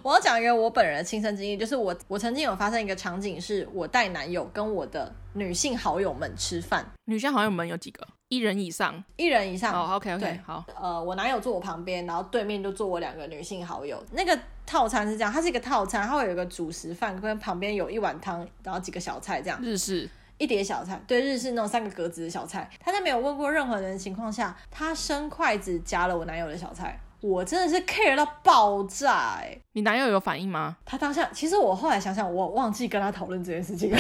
[0.02, 6.86] 我要讲一个我本人的亲身经历，就是我我曾经有发生一个场景，是我带男友跟我的女性好友们吃饭。
[7.06, 8.08] 女性好友们有几个？
[8.30, 9.74] 一人以上，一人以上。
[9.74, 10.66] 哦，OK OK，好。
[10.80, 14.04] 呃，我男友坐我旁边，然后对面就坐我两个女性好友。
[14.12, 19.60] 那个套餐是这样，它是一个套餐，它会有一个主食饭，跟旁边有一碗汤，然后几个小菜这样。
[19.62, 20.10] 日式。
[20.40, 22.70] 一碟小菜，对，日式那种三个格子的小菜。
[22.80, 29.58] 他在没有问过任何人的情况下，他伸筷子夹了我男友的小菜，我真的是 care 到爆炸哎！
[29.72, 30.78] 你男友有反应吗？
[30.86, 34.00] 他当下，其实我后来想想，我忘记跟他讨论这件事情了。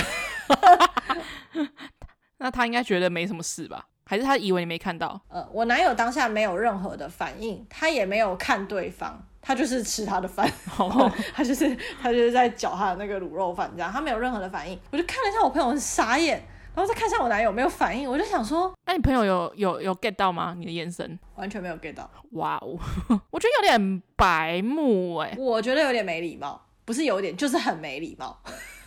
[2.37, 3.87] 那他应该觉得没什么事吧？
[4.07, 5.19] 还是他以为你没看到？
[5.27, 11.11] 呃，我男友当下没有任何的反应，他也没有看对方，他就是吃他的饭，oh.
[11.35, 14.79] 他就是他就是在搅他的那个卤肉饭，这样他没有任何的反应。
[14.91, 16.41] 我就看了一下我朋友很傻眼，
[16.73, 20.55] 然后再看一下我男友没有反应，我就想说，那你朋友有有有 get 到吗？
[20.57, 22.09] 你的眼神完全没有 get 到。
[22.31, 22.79] 哇哦，
[23.29, 28.37] 我觉得有点白目哎，我觉得有点没礼貌，不是有点，就是很没礼貌。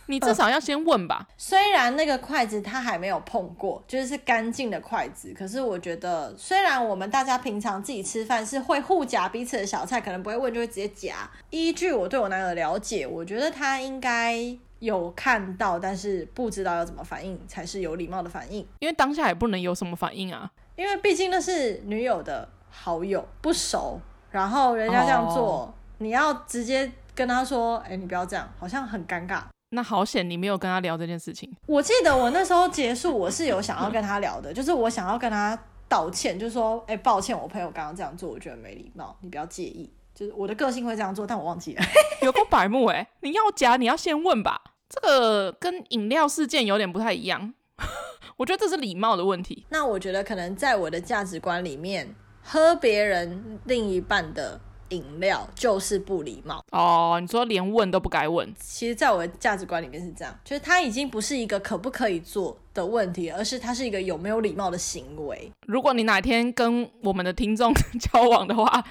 [0.07, 1.27] 你至少要先问吧。
[1.37, 11.31] 虽然那个筷子他还没有碰过，就是干净的筷子，可是我觉得，虽然我们大家平常自己吃饭是会互夹彼此的小菜，可能不会问就会直接夹。
[11.51, 14.37] 依据我对我男友的了解，我觉得他应该
[14.81, 18.67] 有看到，但是不知道要怎么反应才是有礼貌的反应。
[18.79, 25.69] 因为当下也不能有什么反应啊，因为毕竟那是女友的好友，不熟，然后人家这样做，oh.
[25.99, 31.51] 你要直接跟他说：“哎、欸，你不要这样，好像很尴尬。”那好险，你没有跟他聊这件事情。
[31.67, 35.57] 我记得我那时候结束，我是有想要跟他聊的，就是我想要跟他
[35.89, 39.89] 道歉，就是说，哎、欸，抱歉，我朋友刚刚这样做，我觉得没礼貌，你不要介意。
[40.13, 41.83] 就是我的个性会这样做，但我忘记了。
[42.23, 44.61] 有个白目哎，你要夹，你要先问吧。
[44.89, 47.55] 这个跟饮料事件有点不太一样，
[48.37, 49.65] 我觉得这是礼貌的问题。
[49.69, 52.13] 那我觉得可能在我的价值观里面，
[52.43, 54.61] 喝别人另一半的。
[54.91, 58.53] 饮料就是不礼貌哦，你说连问都不该问。
[58.61, 65.51] 其实，在我的价值观里面是这样，就是它已经不是一个可不可以做的问题，而是它是一个有没有礼貌的行为。
[65.67, 68.85] 如果你哪天跟我们的听众 交往的话，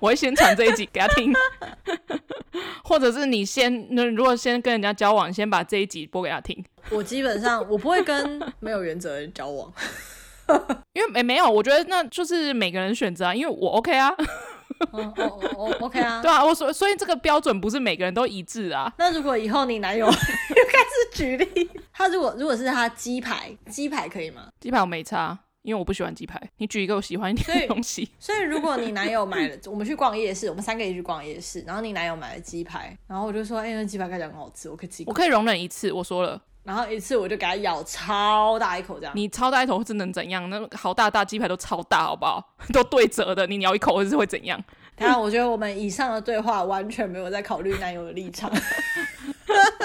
[0.00, 1.32] 我会先传这一集给他听，
[2.84, 6.64] 或者是你先，那如果先跟人家交往，先把这一集播给他听。
[6.90, 9.72] 我基本上我不会跟没有原则的人交往，
[10.94, 14.12] 因为没没有，我觉得那就是每个人选择啊，因为我 OK 啊。
[14.92, 18.92] 哦哦哦，OK 啊，对啊，我所所以这个标准不是每个人都一致啊。
[18.98, 24.48] 那如果以后你男友又 开始举例，他如果如果是他鸡排，鸡排可以吗？
[24.60, 26.40] 鸡排我没差，因为我不喜欢鸡排。
[26.56, 28.10] 你举一个我喜欢一点的东西。
[28.18, 35.04] 所以，如果你男友买了，我们去逛夜市，我们三个一起去逛夜市，然后你男友买了鸡排，然后我就说，哎、欸，那鸡排看起来很好吃，我可以吃。
[35.06, 36.40] 我可以容忍一次，我说了。
[36.70, 39.12] 然后一次我就给它咬超大一口，这样。
[39.16, 40.48] 你超大一口是能怎样？
[40.48, 42.54] 那好大大鸡排都超大，好不好？
[42.72, 44.62] 都对折的，你咬一口是会怎样？
[44.94, 48.48] 当然，我觉得我们以上的对话完全没有在考虑男友的立场，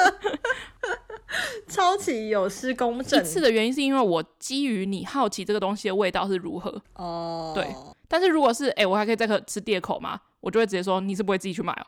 [1.67, 3.19] 超级有失公正。
[3.19, 7.51] 一次的原因是因为我基于你好奇这个东西的味道是如何哦。
[7.55, 7.65] 对，
[8.07, 10.19] 但是如果是哎、欸，我还可以再吃第二口吗？
[10.39, 11.85] 我就会直接说你是不会自己去买哦。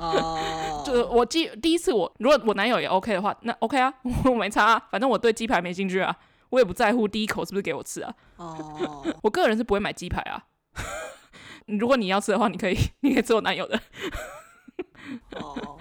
[0.00, 3.92] 哦，就是我记第一次我如果我男友也 OK 的话，那 OK 啊，
[4.24, 6.16] 我没差啊，反正我对鸡排没兴趣啊，
[6.50, 8.14] 我也不在乎第一口是不是给我吃啊。
[8.36, 10.44] 哦， 我个人是不会买鸡排啊。
[11.66, 13.78] 如果你要吃的话，你可以，你可以吃我男友的。
[15.36, 15.78] 哦，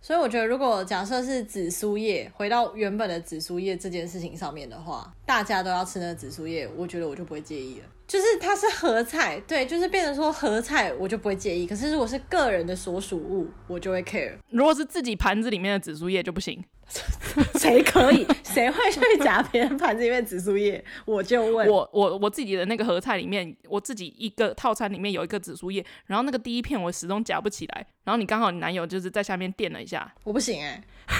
[0.00, 7.86] 所以我觉得，如果假设是紫苏叶，回到原本的紫苏叶这件事情上面的话，大家都要吃那个紫苏叶，我觉得我就不会介意了。
[8.08, 11.66] 就是它是合菜，对，就是变成说合菜，我就不会介意。
[11.66, 14.32] 可是如果是个人的所属物，我就会 care。
[14.48, 16.64] 如果是自己盘子里面的紫苏叶就不行。
[17.60, 18.26] 谁可以？
[18.42, 20.82] 谁会去夹别人盘子里面紫苏叶？
[21.04, 31.14] 我就问我我我自己的那个合菜里面，我自己一个套餐里面有一个紫苏叶，然后那个第一片我始终夹不起来，然后你刚好你男友就是在下面垫了一下，我不行哎、欸，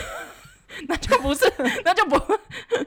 [0.87, 1.53] 那就不是，
[1.85, 2.17] 那就不，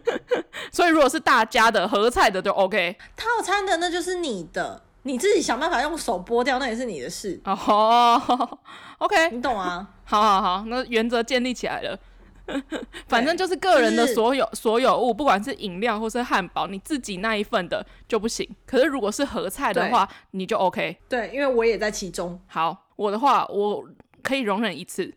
[0.71, 8.59] 所以如果是大家的合菜的就 OK，套餐的那就是你的，你自己想办法用手剥掉，那也是你的事哦。
[8.99, 9.87] OK，你懂啊？
[10.05, 11.97] 好好好，那原则建立起来了。
[13.07, 18.47] 反正就是个人的所有、就是、所有物，不管是饮料或是汉堡，你自己那一份的就不行。
[18.65, 20.97] 可是如果是合菜的话，你就 OK。
[21.07, 22.37] 对，因为我也在其中。
[22.47, 23.87] 好，我的话我
[24.21, 25.13] 可以容忍一次，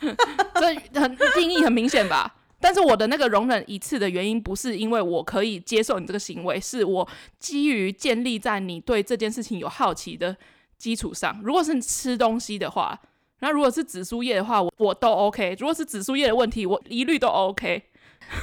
[0.54, 2.36] 这很定义很明显吧？
[2.60, 10.36] 但是我的那个容忍一次的原因，不是因为我可以接受你这个行为，是我基于建立在你对这件事情有好奇的
[10.78, 11.40] 基础上。
[11.42, 13.00] 如果是吃东西的话，
[13.40, 15.56] 那如果是紫苏叶的话，我我都 OK。
[15.58, 17.82] 如果是紫苏叶的问题，我一律都 OK。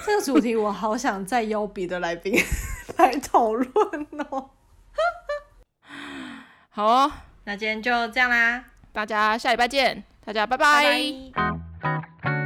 [0.05, 2.33] 这个主题我好想再邀别的来宾
[2.97, 3.67] 来讨论
[4.29, 4.49] 哦。
[6.71, 7.11] 好哦，
[7.45, 12.38] 那今天就这样啦，大家下礼拜见大家拜拜。